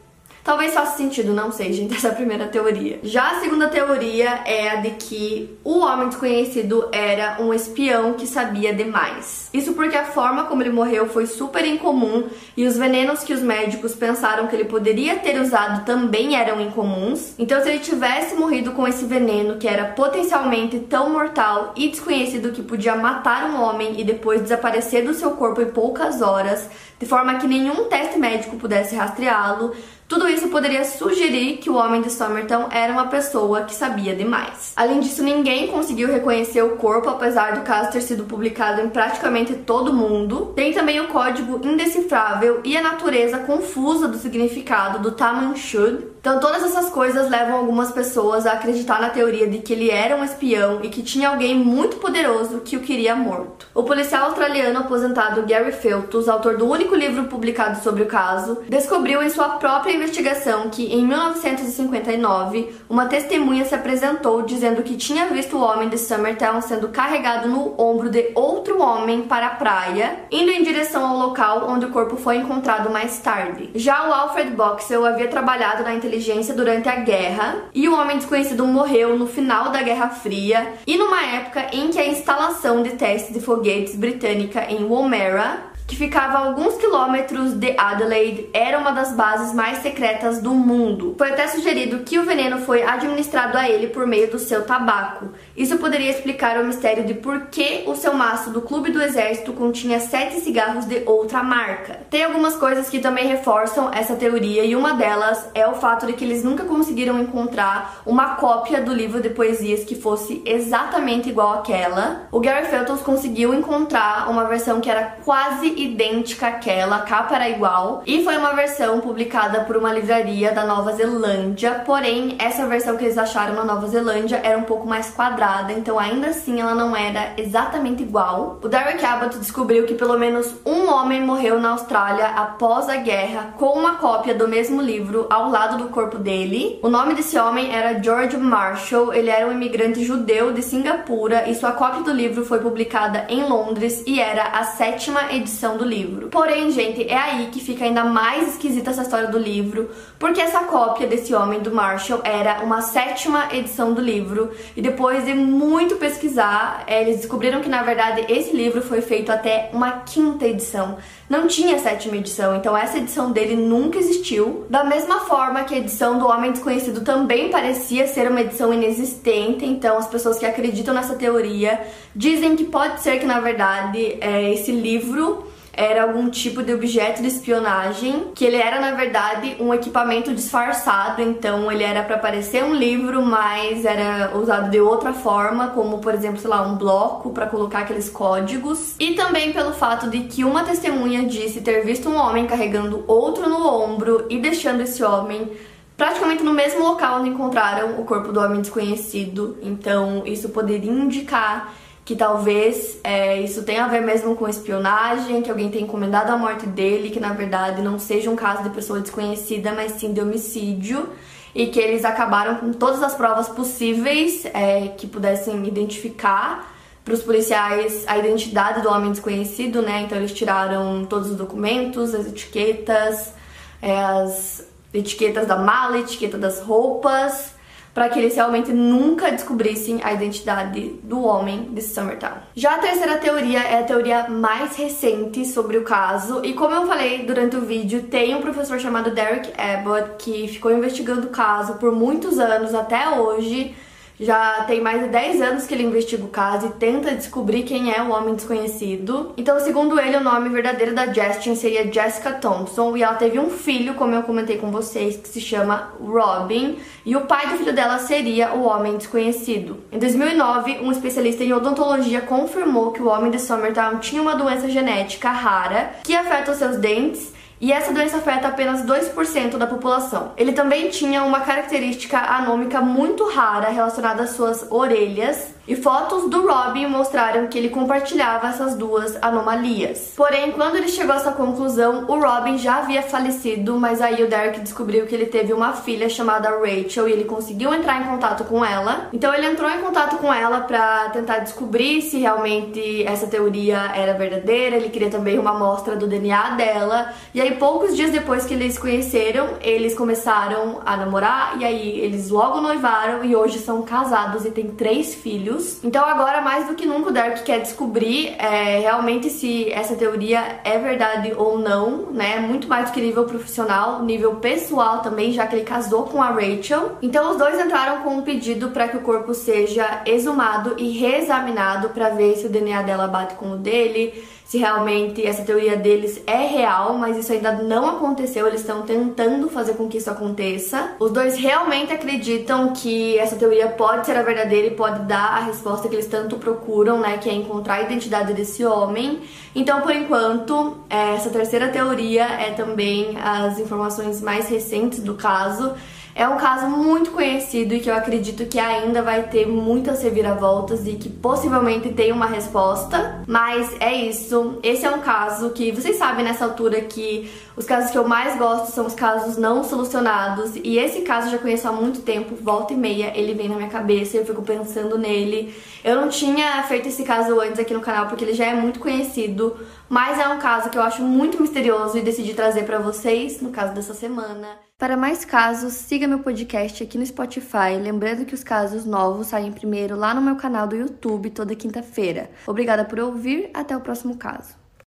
Talvez 0.45 0.75
faça 0.75 0.99
sentido, 0.99 1.33
não 1.33 1.51
sei, 1.51 1.73
gente, 1.73 1.95
essa 1.95 2.09
é 2.09 2.11
a 2.11 2.15
primeira 2.15 2.47
teoria. 2.47 3.01
Já 3.03 3.31
a 3.31 3.41
segunda 3.41 3.67
teoria 3.69 4.43
é 4.45 4.69
a 4.69 4.77
de 4.77 4.91
que 4.91 5.59
o 5.65 5.79
homem 5.79 6.09
desconhecido 6.09 6.87
era 6.93 7.39
um 7.41 7.55
espião 7.55 8.13
que 8.13 8.27
sabia 8.27 8.75
demais. 8.75 9.49
Isso 9.55 9.73
porque 9.73 9.97
a 9.97 10.05
forma 10.05 10.45
como 10.45 10.63
ele 10.63 10.69
morreu 10.69 11.09
foi 11.09 11.25
super 11.25 11.65
incomum 11.65 12.25
e 12.55 12.67
os 12.67 12.77
venenos 12.77 13.25
que 13.25 13.33
os 13.33 13.41
médicos 13.41 13.95
pensaram 13.95 14.47
que 14.47 14.55
ele 14.55 14.67
poderia 14.67 15.17
ter 15.17 15.41
usado 15.41 15.87
também 15.87 16.37
eram 16.37 16.61
incomuns. 16.61 17.33
Então, 17.39 17.63
se 17.63 17.71
ele 17.71 17.79
tivesse 17.79 18.35
morrido 18.35 18.73
com 18.73 18.87
esse 18.87 19.07
veneno 19.07 19.57
que 19.57 19.67
era 19.67 19.87
potencialmente 19.87 20.79
tão 20.79 21.09
mortal 21.09 21.73
e 21.75 21.89
desconhecido 21.89 22.53
que 22.53 22.63
podia 22.63 22.95
matar 22.95 23.49
um 23.49 23.63
homem 23.63 23.99
e 23.99 24.05
depois 24.05 24.43
desaparecer 24.43 25.07
do 25.07 25.15
seu 25.15 25.31
corpo 25.31 25.63
em 25.63 25.71
poucas 25.71 26.21
horas, 26.21 26.69
de 27.05 27.11
forma 27.11 27.35
que 27.35 27.47
nenhum 27.47 27.85
teste 27.85 28.19
médico 28.19 28.57
pudesse 28.57 28.97
rastreá-lo, 28.97 29.75
tudo 30.09 30.27
isso 30.27 30.49
poderia 30.49 30.87
sugerir 30.87 31.59
que 31.59 31.69
o 31.69 31.75
homem 31.75 32.01
de 32.01 32.11
Somerton 32.11 32.69
era 32.71 32.91
uma 32.91 33.09
pessoa 33.09 33.65
que 33.65 33.75
sabia 33.75 34.17
demais. 34.17 34.73
Além 34.75 35.01
disso, 35.01 35.23
ninguém 35.23 35.69
conseguiu 35.69 36.09
reconhecer 36.09 36.63
o 36.63 36.77
corpo, 36.77 37.11
apesar 37.11 37.57
do 37.57 37.61
caso 37.61 37.91
ter 37.91 38.01
sido 38.01 38.25
publicado 38.25 38.81
em 38.81 38.89
praticamente 38.89 39.53
todo 39.53 39.93
mundo. 39.93 40.53
Tem 40.57 40.73
também 40.73 40.99
o 40.99 41.09
código 41.09 41.61
indecifrável 41.63 42.63
e 42.65 42.75
a 42.75 42.83
natureza 42.83 43.39
confusa 43.41 44.09
do 44.09 44.17
significado 44.17 44.99
do 45.01 45.13
Tamanshud, 45.13 46.14
então, 46.25 46.41
todas 46.41 46.63
essas 46.63 46.89
coisas 46.89 47.29
levam 47.29 47.59
algumas 47.59 47.91
pessoas 47.93 48.47
a 48.47 48.53
acreditar 48.53 48.99
na 48.99 49.11
teoria 49.11 49.47
de 49.47 49.59
que 49.59 49.75
ele 49.75 49.91
era 49.91 50.17
um 50.17 50.25
espião 50.25 50.81
e 50.83 50.89
que 50.89 51.03
tinha 51.03 51.29
alguém 51.29 51.55
muito 51.55 51.99
poderoso 51.99 52.63
que 52.65 52.79
o 52.79 52.81
queria 52.81 53.15
morto. 53.15 53.67
O 53.75 53.83
policial 53.83 54.25
australiano 54.25 54.79
aposentado 54.79 55.43
Gary 55.43 55.73
Feltus, 55.73 56.27
autor 56.27 56.57
do 56.57 56.67
único 56.67 56.95
livro 56.95 57.25
publicado 57.25 57.83
sobre 57.83 58.05
o 58.05 58.07
caso, 58.07 58.63
descobriu 58.71 59.23
em 59.23 59.29
sua 59.29 59.51
própria 59.59 59.93
investigação 59.93 60.71
que, 60.71 60.87
em 60.95 61.07
1959, 61.07 62.75
uma 62.89 63.05
testemunha 63.05 63.67
se 63.67 63.75
apresentou 63.75 64.41
dizendo 64.41 64.83
que 64.83 64.97
tinha 64.97 65.27
visto 65.27 65.59
o 65.59 65.63
homem 65.63 65.91
de 65.91 65.99
Summertown 65.99 66.63
sendo 66.63 66.89
carregado 66.89 67.51
no 67.51 67.79
ombro 67.79 68.09
de 68.09 68.31
outro 68.35 68.81
homem 68.81 69.25
para 69.25 69.49
a 69.49 69.57
praia, 69.57 70.21
indo 70.33 70.51
em 70.51 70.63
direção 70.63 71.05
ao 71.05 71.19
local 71.19 71.67
onde 71.69 71.85
o 71.85 71.91
corpo 71.91 72.17
foi 72.17 72.37
encontrado 72.37 72.89
mais 72.89 73.19
tarde. 73.19 73.71
Já 73.75 74.09
o 74.09 74.13
Alfred 74.15 74.53
Boxell 74.53 75.05
havia 75.05 75.29
trabalhado 75.29 75.83
na 75.83 75.93
inteligência 75.93 76.14
inteligência 76.15 76.55
durante 76.55 76.89
a 76.89 76.97
guerra 76.97 77.65
e 77.75 77.89
o 77.89 77.95
homem 77.95 78.17
desconhecido 78.17 78.65
morreu 78.67 79.19
no 79.19 79.27
final 79.27 79.71
da 79.71 79.83
Guerra 79.83 80.11
Fria 80.11 80.75
e 80.87 80.97
numa 80.97 81.21
época 81.23 81.67
em 81.73 81.91
que 81.91 81.99
a 81.99 82.07
instalação 82.07 82.83
de 82.83 82.91
testes 82.91 83.35
de 83.35 83.41
foguetes 83.41 83.97
britânica 83.97 84.65
em 84.71 84.85
Woomera 84.85 85.74
que 85.87 85.97
ficava 85.97 86.39
a 86.39 86.47
alguns 86.47 86.77
quilômetros 86.77 87.53
de 87.53 87.75
Adelaide, 87.77 88.49
era 88.53 88.79
uma 88.79 88.93
das 88.93 89.13
bases 89.13 89.55
mais 89.55 89.79
secretas 89.79 90.41
do 90.41 90.53
mundo. 90.53 91.15
Foi 91.19 91.31
até 91.31 91.47
sugerido 91.47 92.01
que 92.01 92.19
o 92.19 92.25
veneno 92.25 92.59
foi 92.61 92.83
administrado 92.83 93.59
a 93.59 93.69
ele 93.69 93.89
por 93.89 94.07
meio 94.07 94.31
do 94.31 94.39
seu 94.39 94.65
tabaco. 94.65 95.29
Isso 95.57 95.77
poderia 95.77 96.11
explicar 96.11 96.59
o 96.59 96.65
mistério 96.65 97.05
de 97.05 97.15
por 97.15 97.47
que 97.47 97.85
o 97.87 97.95
seu 97.95 98.15
maço 98.15 98.51
do 98.51 98.63
Clube 98.63 98.91
do 98.91 99.03
Exército 99.03 99.53
continha 99.53 100.01
sete 100.01 100.41
cigarros 100.41 100.87
de 100.87 101.03
outra 101.05 101.43
marca. 101.43 102.01
Tem 102.11 102.25
algumas 102.25 102.57
coisas 102.57 102.89
que 102.89 102.99
também 102.99 103.27
reforçam 103.27 103.91
essa 103.93 104.17
teoria 104.17 104.65
e 104.65 104.75
uma 104.75 104.95
delas 104.95 105.49
é 105.55 105.67
o 105.67 105.75
fato 105.75 106.07
de 106.07 106.15
que 106.15 106.25
eles 106.25 106.43
nunca 106.43 106.65
conseguiram 106.65 107.21
encontrar 107.21 108.01
uma 108.07 108.37
cópia 108.37 108.81
do 108.81 108.93
livro 108.93 109.21
de 109.21 109.31
poesias 109.31 109.85
que 109.85 109.95
fosse 109.95 110.43
exatamente 110.47 111.29
igual 111.29 111.59
àquela. 111.59 112.27
O 112.33 112.41
Gary 112.41 112.67
Felton 112.67 112.97
conseguiu 112.99 113.53
encontrar 113.53 114.31
uma 114.31 114.45
versão 114.45 114.81
que 114.81 114.91
era 114.91 115.17
quase 115.25 115.74
idêntica 115.77 116.49
àquela, 116.49 116.97
a 116.97 117.03
capa 117.03 117.37
era 117.37 117.49
igual, 117.49 118.03
e 118.07 118.23
foi 118.25 118.37
uma 118.37 118.53
versão 118.53 119.01
publicada 119.01 119.61
por 119.65 119.77
uma 119.77 119.93
livraria 119.93 120.53
da 120.53 120.65
Nova 120.65 120.93
Zelândia, 120.93 121.83
porém, 121.87 122.37
essa 122.39 122.67
versão 122.67 122.97
que 122.97 123.05
eles 123.05 123.19
acharam 123.19 123.55
na 123.55 123.65
Nova 123.65 123.87
Zelândia 123.89 124.41
era 124.43 124.59
um 124.59 124.65
pouco 124.65 124.87
mais 124.87 125.11
quadrada, 125.11 125.73
então 125.73 125.99
ainda 125.99 126.29
assim 126.29 126.61
ela 126.61 126.75
não 126.75 126.97
era 126.97 127.33
exatamente 127.37 128.03
igual. 128.03 128.59
O 128.63 128.69
Derek 128.69 129.05
Abbott 129.05 129.39
descobriu 129.39 129.87
que 129.87 129.95
pelo 129.95 130.19
menos 130.19 130.55
um 130.65 130.89
homem 130.89 131.21
morreu 131.21 131.61
na 131.61 131.71
Austrália 131.71 132.27
após 132.27 132.89
a 132.89 132.97
guerra 132.97 133.55
com 133.57 133.79
uma 133.79 133.97
cópia 133.97 134.35
do 134.35 134.49
mesmo 134.49 134.81
livro 134.81 135.27
ao 135.31 135.51
lado 135.51 135.79
do 135.79 135.89
corpo 135.89 136.19
dele. 136.19 136.79
O 136.83 136.89
nome 136.89 137.15
desse 137.15 137.39
homem 137.39 137.75
era 137.75 138.03
George 138.03 138.37
Marshall, 138.37 139.13
ele 139.13 139.31
era 139.31 139.47
um 139.47 139.53
imigrante 139.53 140.05
judeu 140.05 140.53
de 140.53 140.63
Singapura 140.63 141.49
e 141.49 141.55
sua 141.55 141.73
cópia 141.73 142.03
do 142.03 142.13
livro 142.13 142.45
foi 142.45 142.59
publicada 142.59 143.27
em 143.29 143.43
Londres 143.45 144.03
e 144.07 144.21
era 144.21 144.45
a 144.45 144.65
sétima 144.65 145.33
edição 145.33 145.64
do 145.73 145.85
livro. 145.85 146.29
Porém, 146.29 146.71
gente, 146.71 147.09
é 147.09 147.17
aí 147.17 147.49
que 147.51 147.61
fica 147.61 147.85
ainda 147.85 148.05
mais 148.05 148.49
esquisita 148.49 148.91
essa 148.91 149.03
história 149.03 149.29
do 149.29 149.39
livro, 149.39 149.91
porque 150.19 150.41
essa 150.41 150.61
cópia 150.65 151.07
desse 151.07 151.35
homem 151.35 151.61
do 151.61 151.75
Marshall 151.75 152.21
era 152.23 152.63
uma 152.63 152.83
sétima 152.83 153.49
edição 153.53 153.95
do 153.95 154.01
livro, 154.01 154.51
e 154.77 154.83
depois 154.83 155.25
de 155.25 155.33
muito 155.33 155.97
pesquisar, 155.97 156.85
eh, 156.87 157.03
eles 157.03 157.17
descobriram 157.17 157.63
que 157.63 157.69
na 157.69 157.83
verdade 157.83 158.27
esse 158.29 158.55
livro 158.55 158.83
foi 158.83 159.01
feito 159.01 159.33
até 159.33 159.71
uma 159.73 160.03
quinta 160.03 160.47
edição. 160.47 160.99
Não 161.29 161.47
tinha 161.47 161.79
sétima 161.79 162.17
edição, 162.17 162.55
então 162.55 162.77
essa 162.77 162.99
edição 162.99 163.33
dele 163.33 163.57
nunca 163.57 163.99
existiu. 163.99 164.67
Da 164.69 164.85
mesma 164.85 165.21
forma 165.21 165.65
que 165.65 165.75
a 165.75 165.79
edição 165.79 166.19
do 166.19 166.27
Homem 166.27 166.53
Desconhecido 166.53 167.01
também 167.01 167.49
parecia 167.51 168.07
ser 168.07 168.31
uma 168.31 168.43
edição 168.43 168.75
inexistente, 168.75 169.65
então 169.65 169.97
as 169.97 170.07
pessoas 170.07 170.39
que 170.39 170.45
acreditam 170.45 170.93
nessa 170.93 171.15
teoria 171.15 171.81
dizem 172.15 172.55
que 172.57 172.65
pode 172.65 173.01
ser 173.01 173.19
que 173.19 173.27
na 173.27 173.41
verdade 173.41 174.19
é, 174.21 174.53
esse 174.53 174.71
livro 174.71 175.54
era 175.77 176.03
algum 176.03 176.31
tipo 176.31 176.63
de 176.63 176.73
objeto 176.73 177.23
de 177.23 177.29
espionagem, 177.29 178.33
que 178.35 178.45
ele 178.45 178.57
era 178.57 178.81
na 178.81 178.93
verdade 178.93 179.57
um 179.61 179.73
equipamento 179.73 180.35
disfarçado, 180.35 181.23
então 181.23 181.71
ele 181.71 181.83
era 181.83 182.03
para 182.03 182.19
parecer 182.19 182.65
um 182.65 182.75
livro, 182.75 183.23
mas 183.23 183.85
era 183.85 184.37
usado 184.37 184.71
de 184.71 184.81
outra 184.81 185.13
forma, 185.13 185.69
como 185.69 185.99
por 185.99 186.15
exemplo, 186.15 186.39
sei 186.39 186.51
lá, 186.51 186.63
um 186.63 186.77
bloco 186.77 187.31
para 187.31 187.47
colocar 187.47 187.81
aqueles 187.81 188.09
códigos. 188.09 188.95
E 188.99 189.15
também 189.15 189.53
pelo 189.53 189.73
fato 189.73 190.09
de 190.09 190.21
que 190.21 190.45
uma 190.45 190.65
testemunha 190.65 191.25
disse 191.25 191.61
ter 191.61 191.85
visto 191.85 192.09
um 192.09 192.17
homem 192.17 192.47
carregando 192.47 193.05
outro 193.07 193.49
no 193.49 193.67
ombro 193.67 194.27
e 194.29 194.39
deixando 194.39 194.83
esse 194.83 195.03
homem 195.03 195.51
praticamente 195.97 196.43
no 196.43 196.53
mesmo 196.53 196.83
local 196.83 197.21
onde 197.21 197.31
encontraram 197.31 198.01
o 198.01 198.05
corpo 198.05 198.33
do 198.33 198.41
homem 198.41 198.61
desconhecido. 198.61 199.59
Então, 199.63 200.23
isso 200.27 200.49
poderia 200.49 200.91
indicar 200.91 201.73
que 202.05 202.15
talvez 202.15 202.99
é, 203.03 203.41
isso 203.41 203.63
tenha 203.63 203.85
a 203.85 203.89
ver 203.89 204.03
mesmo 204.03 204.37
com 204.37 204.47
espionagem, 204.47 205.41
que 205.41 205.51
alguém 205.51 205.71
tenha 205.71 205.85
encomendado 205.85 206.31
a 206.31 206.37
morte 206.37 206.67
dele, 206.67 207.11
que 207.11 207.19
na 207.19 207.33
verdade 207.33 207.81
não 207.81 207.99
seja 207.99 208.31
um 208.31 208.37
caso 208.37 208.63
de 208.63 208.71
pessoa 208.71 209.01
desconhecida, 209.01 209.73
mas 209.73 209.93
sim 209.93 210.13
de 210.13 210.21
homicídio, 210.21 211.09
e 211.55 211.69
que 211.69 211.81
eles 211.81 212.05
acabaram 212.05 212.57
com 212.57 212.73
todas 212.73 213.03
as 213.03 213.15
provas 213.15 213.49
possíveis 213.49 214.45
é, 214.47 214.89
que 214.99 215.07
pudessem 215.07 215.67
identificar 215.67 216.71
para 217.03 217.15
os 217.15 217.23
policiais 217.23 218.05
a 218.07 218.19
identidade 218.19 218.83
do 218.83 218.89
homem 218.89 219.11
desconhecido, 219.11 219.81
né? 219.81 220.03
Então 220.03 220.19
eles 220.19 220.33
tiraram 220.33 221.07
todos 221.07 221.31
os 221.31 221.37
documentos, 221.37 222.15
as 222.15 222.27
etiquetas, 222.27 223.33
é, 223.81 223.99
as 223.99 224.67
etiquetas 224.93 225.47
da 225.47 225.57
mala, 225.57 225.99
etiqueta 225.99 226.37
das 226.37 226.61
roupas 226.61 227.54
para 227.95 228.09
que 228.09 228.19
eles 228.19 228.35
realmente 228.35 228.73
nunca 228.73 229.31
descobrissem 229.31 230.01
a 230.03 230.13
identidade 230.13 230.99
do 231.05 231.23
homem 231.23 231.71
de 231.73 231.81
Summertown. 231.81 232.39
Já 232.55 232.75
a 232.75 232.79
terceira 232.79 233.17
teoria 233.19 233.61
é 233.61 233.79
a 233.79 233.85
teoria 233.85 234.29
mais 234.29 234.77
recente 234.77 235.47
sobre 235.47 235.79
o 235.79 235.85
caso, 235.85 236.45
e 236.45 236.53
como 236.53 236.75
eu 236.75 236.87
falei 236.87 237.25
durante 237.25 237.57
o 237.57 237.61
vídeo, 237.61 238.03
tem 238.03 238.35
um 238.35 238.41
professor 238.41 238.81
chamado 238.81 239.13
Derek 239.13 239.53
Abbott 239.57 240.17
que 240.19 240.49
ficou 240.49 240.73
investigando 240.73 241.29
o 241.29 241.31
caso 241.31 241.75
por 241.75 241.93
muitos 241.93 242.39
anos 242.39 242.75
até 242.75 243.09
hoje 243.11 243.75
já 244.19 244.65
tem 244.67 244.81
mais 244.81 245.03
de 245.03 245.09
10 245.09 245.43
anos 245.43 245.67
que 245.67 245.75
ele 245.75 245.83
investiga 245.83 246.25
o 246.25 246.29
caso 246.29 246.67
e 246.67 246.71
tenta 246.71 247.15
descobrir 247.15 247.65
quem 247.65 247.93
é 247.93 248.01
o 248.03 248.11
homem 248.11 248.35
desconhecido. 248.35 249.33
Então, 249.37 249.59
segundo 249.61 249.99
ele, 249.99 250.17
o 250.17 250.23
nome 250.23 250.49
verdadeiro 250.49 250.95
da 250.95 251.07
Justin 251.07 251.55
seria 251.55 251.91
Jessica 251.93 252.33
Thompson 252.33 252.97
e 252.97 253.03
ela 253.03 253.15
teve 253.15 253.39
um 253.39 253.51
filho, 253.51 253.95
como 253.95 254.15
eu 254.15 254.23
comentei 254.23 254.57
com 254.57 254.71
vocês, 254.71 255.17
que 255.17 255.29
se 255.29 255.41
chama 255.41 255.93
Robin, 256.01 256.79
e 257.05 257.17
o 257.17 257.23
pai 257.23 257.49
do 257.49 257.59
filho 257.59 257.75
dela 257.75 257.99
seria 257.99 258.55
o 258.55 258.65
homem 258.65 258.97
desconhecido. 258.97 259.79
Em 259.91 259.99
2009, 259.99 260.79
um 260.83 260.93
especialista 260.93 261.43
em 261.43 261.53
odontologia 261.53 262.21
confirmou 262.21 262.93
que 262.93 263.03
o 263.03 263.09
homem 263.09 263.31
de 263.31 263.41
Summertown 263.41 263.99
tinha 263.99 264.23
uma 264.23 264.37
doença 264.37 264.69
genética 264.69 265.31
rara 265.31 265.93
que 266.05 266.15
afeta 266.15 266.53
os 266.53 266.59
seus 266.59 266.77
dentes 266.77 267.34
e 267.65 267.73
essa 267.73 267.95
doença 267.95 268.19
afeta 268.19 268.47
apenas 268.47 268.83
2% 268.83 269.57
da 269.57 269.67
população. 269.67 270.33
Ele 270.37 270.53
também 270.53 270.91
tinha 270.91 271.23
uma 271.23 271.41
característica 271.41 272.19
anômica 272.19 272.83
muito 272.83 273.27
rara 273.27 273.71
relacionada 273.71 274.25
às 274.25 274.33
suas 274.33 274.71
orelhas, 274.71 275.54
E 275.67 275.75
fotos 275.75 276.29
do 276.29 276.47
Robin 276.47 276.87
mostraram 276.87 277.47
que 277.47 277.57
ele 277.57 277.71
compartilhava 277.71 278.49
essas 278.49 278.75
duas 278.75 279.17
anomalias. 279.23 280.13
Porém, 280.15 280.53
quando 280.53 280.77
ele 280.77 280.89
chegou 280.89 281.15
a 281.15 281.17
essa 281.17 281.33
conclusão, 281.33 282.05
o 282.07 282.21
Robin 282.21 282.59
já 282.59 282.77
havia 282.77 283.03
falecido, 283.03 283.79
mas 283.81 284.03
aí 284.03 284.23
o 284.23 284.29
Derek 284.29 284.61
descobriu 284.61 285.07
que 285.07 285.15
ele 285.15 285.27
teve 285.27 285.55
uma 285.55 285.73
filha 285.73 286.09
chamada 286.09 286.51
Rachel 286.51 287.09
e 287.09 287.13
ele 287.13 287.25
conseguiu 287.25 287.73
entrar 287.73 288.01
em 288.01 288.05
contato 288.05 288.45
com 288.45 288.63
ela. 288.63 289.09
Então 289.13 289.33
ele 289.33 289.47
entrou 289.47 289.71
em 289.71 289.81
contato 289.81 290.19
com 290.19 290.33
ela 290.33 290.61
para 290.61 291.09
tentar 291.11 291.39
descobrir 291.39 292.03
se 292.03 292.19
realmente 292.19 293.03
essa 293.07 293.27
teoria 293.27 293.91
era 293.95 294.13
verdadeira. 294.13 294.77
Ele 294.77 294.91
queria 294.91 295.11
também 295.11 295.39
uma 295.39 295.53
amostra 295.53 295.97
do 295.97 296.07
DNA 296.07 296.51
dela. 296.51 297.13
E 297.33 297.41
aí 297.41 297.57
poucos 297.57 297.97
dias 297.97 298.11
depois 298.11 298.45
que 298.45 298.53
eles 298.53 298.79
conheceram, 298.79 299.49
eles 299.63 299.95
começaram 299.95 300.83
a 300.85 300.95
namorar 300.97 301.57
e 301.59 301.65
aí 301.65 302.01
eles 302.01 302.29
logo 302.29 302.61
noivaram 302.61 303.25
e 303.25 303.35
hoje 303.35 303.59
são 303.59 303.81
casados 303.83 304.45
e 304.45 304.51
têm 304.51 304.69
três 304.69 305.15
filhos. 305.15 305.54
Então 305.83 306.05
agora 306.05 306.41
mais 306.41 306.67
do 306.67 306.75
que 306.75 306.87
nunca 306.87 307.11
o 307.11 307.13
Derek 307.13 307.43
quer 307.43 307.61
descobrir 307.61 308.35
é, 308.39 308.79
realmente 308.81 309.31
se 309.31 309.71
essa 309.73 309.95
teoria 309.95 310.61
é 310.65 310.79
verdade 310.79 311.33
ou 311.37 311.59
não, 311.59 312.11
né? 312.13 312.39
Muito 312.41 312.69
mais 312.69 312.89
do 312.89 312.93
que 312.93 313.01
nível 313.01 313.25
profissional, 313.25 314.03
nível 314.03 314.37
pessoal 314.37 315.01
também, 315.01 315.33
já 315.33 315.47
que 315.47 315.57
ele 315.57 315.65
casou 315.65 316.05
com 316.05 316.23
a 316.23 316.31
Rachel. 316.31 316.99
Então 317.03 317.33
os 317.33 317.37
dois 317.37 317.59
entraram 317.59 318.03
com 318.03 318.17
um 318.17 318.23
pedido 318.23 318.71
para 318.71 318.89
que 318.89 318.97
o 318.97 319.01
corpo 319.01 319.35
seja 319.35 320.03
exumado 320.07 320.75
e 320.79 320.91
reexaminado 320.91 321.91
para 321.91 322.11
ver 322.11 322.37
se 322.37 322.47
o 322.47 322.51
DNA 322.51 322.83
dela 322.83 323.07
bate 323.07 323.35
com 323.35 323.53
o 323.53 323.57
dele, 323.57 324.25
se 324.55 324.59
realmente 324.59 325.27
essa 325.27 325.43
teoria 325.43 325.77
deles 325.77 326.23
é 326.29 326.47
real, 326.47 326.95
mas 326.95 327.17
isso 327.17 327.33
ainda 327.33 327.51
não 327.51 327.89
aconteceu, 327.97 328.47
eles 328.47 328.61
estão 328.61 328.83
tentando 328.83 329.49
fazer 329.49 329.75
com 329.75 329.89
que 329.89 329.99
isso 329.99 330.09
aconteça. 330.09 330.93
Os 331.01 331.11
dois 331.11 331.37
realmente 331.37 331.93
acreditam 331.93 332.73
que 332.73 333.19
essa 333.19 333.35
teoria 333.35 333.67
pode 333.67 334.07
ser 334.07 334.17
a 334.17 334.23
verdadeira 334.23 334.69
e 334.69 334.71
pode 334.71 335.01
dar 335.07 335.39
a 335.39 335.41
resposta 335.41 335.89
que 335.89 335.97
eles 335.97 336.07
tanto 336.07 336.37
procuram, 336.37 337.01
né, 337.01 337.19
que 337.19 337.29
é 337.29 337.33
encontrar 337.33 337.75
a 337.75 337.83
identidade 337.83 338.33
desse 338.33 338.65
homem. 338.65 339.23
Então, 339.57 339.81
por 339.81 339.91
enquanto, 339.91 340.77
essa 340.89 341.31
terceira 341.31 341.67
teoria 341.71 342.23
é 342.23 342.53
também 342.53 343.17
as 343.21 343.59
informações 343.59 344.23
mais 344.23 344.49
recentes 344.49 345.01
do 345.01 345.15
caso. 345.15 345.73
É 346.15 346.29
um 346.29 346.37
caso 346.37 346.69
muito 346.69 347.11
conhecido 347.11 347.75
e 347.75 347.81
que 347.81 347.91
eu 347.91 347.95
acredito 347.95 348.47
que 348.47 348.59
ainda 348.59 349.03
vai 349.03 349.25
ter 349.25 349.47
muitas 349.47 350.03
reviravoltas 350.03 350.87
e 350.87 350.93
que 350.93 351.09
possivelmente 351.09 351.93
tem 351.93 352.13
uma 352.13 352.27
resposta. 352.27 353.23
Mas 353.27 353.75
é 353.81 353.93
isso. 353.93 354.59
Esse 354.63 354.87
é 354.87 354.91
um 354.91 355.01
caso 355.01 355.51
que 355.51 355.73
vocês 355.73 355.97
sabem 355.97 356.25
nessa 356.25 356.45
altura 356.45 356.81
que 356.83 357.29
os 357.57 357.65
casos 357.65 357.91
que 357.91 357.99
eu 357.99 358.07
mais 358.07 358.37
gosto 358.37 358.73
são 358.73 358.87
os 358.87 358.95
casos 358.95 359.37
não 359.37 359.63
solucionados. 359.63 360.57
E 360.57 360.79
esse 360.79 361.03
caso 361.03 361.29
eu 361.29 361.33
já 361.33 361.39
conheço 361.39 361.69
há 361.69 361.73
muito 361.73 362.01
tempo, 362.01 362.35
volta 362.35 362.73
e 362.73 362.77
meia, 362.77 363.13
ele 363.15 363.35
vem 363.35 363.49
na 363.49 363.57
minha 363.57 363.69
cabeça 363.69 364.17
eu 364.17 364.27
fico 364.27 364.43
pensando 364.43 364.99
nele. 364.99 365.55
Eu 365.85 365.97
não 365.97 366.09
tinha 366.09 366.63
feito 366.65 366.89
esse 366.89 367.05
caso 367.05 367.39
antes 367.41 367.59
aqui 367.59 367.73
no 367.75 367.81
canal 367.81 368.07
porque 368.07 368.25
ele 368.25 368.35
já 368.35 368.47
é 368.47 368.55
muito 368.55 368.81
conhecido, 368.81 369.57
mas 369.89 370.19
é 370.19 370.29
um 370.29 370.39
caso 370.39 370.71
que 370.71 370.79
eu 370.79 370.83
acho 370.83 371.03
muito 371.03 371.41
misterioso 371.41 371.97
e 371.99 372.03
decidi 372.03 372.35
trazer 372.35 372.65
para 372.65 372.79
vocês 372.79 373.41
no 373.41 373.51
caso 373.51 373.75
dessa 373.75 373.95
semana. 373.95 374.49
Para 374.77 374.97
mais 374.97 375.25
casos, 375.25 375.73
siga 375.73 376.09
meu 376.09 376.19
podcast 376.19 376.83
aqui 376.83 376.99
no 376.99 377.07
Spotify. 377.07 377.79
Lembrando 377.81 378.25
que 378.25 378.35
os 378.35 378.43
casos 378.43 378.85
novos 378.85 379.29
saem 379.29 379.53
primeiro 379.53 379.97
lá 379.97 380.13
no 380.13 380.21
meu 380.21 380.37
canal 380.37 380.67
do 380.67 380.75
YouTube 380.75 381.31
toda 381.31 381.55
quinta-feira. 381.55 382.31
Obrigada 382.47 382.85
por 382.85 382.99
ouvir, 382.99 383.51
até 383.55 383.77
o 383.77 383.81
próximo 383.81 384.17
caso. 384.17 384.64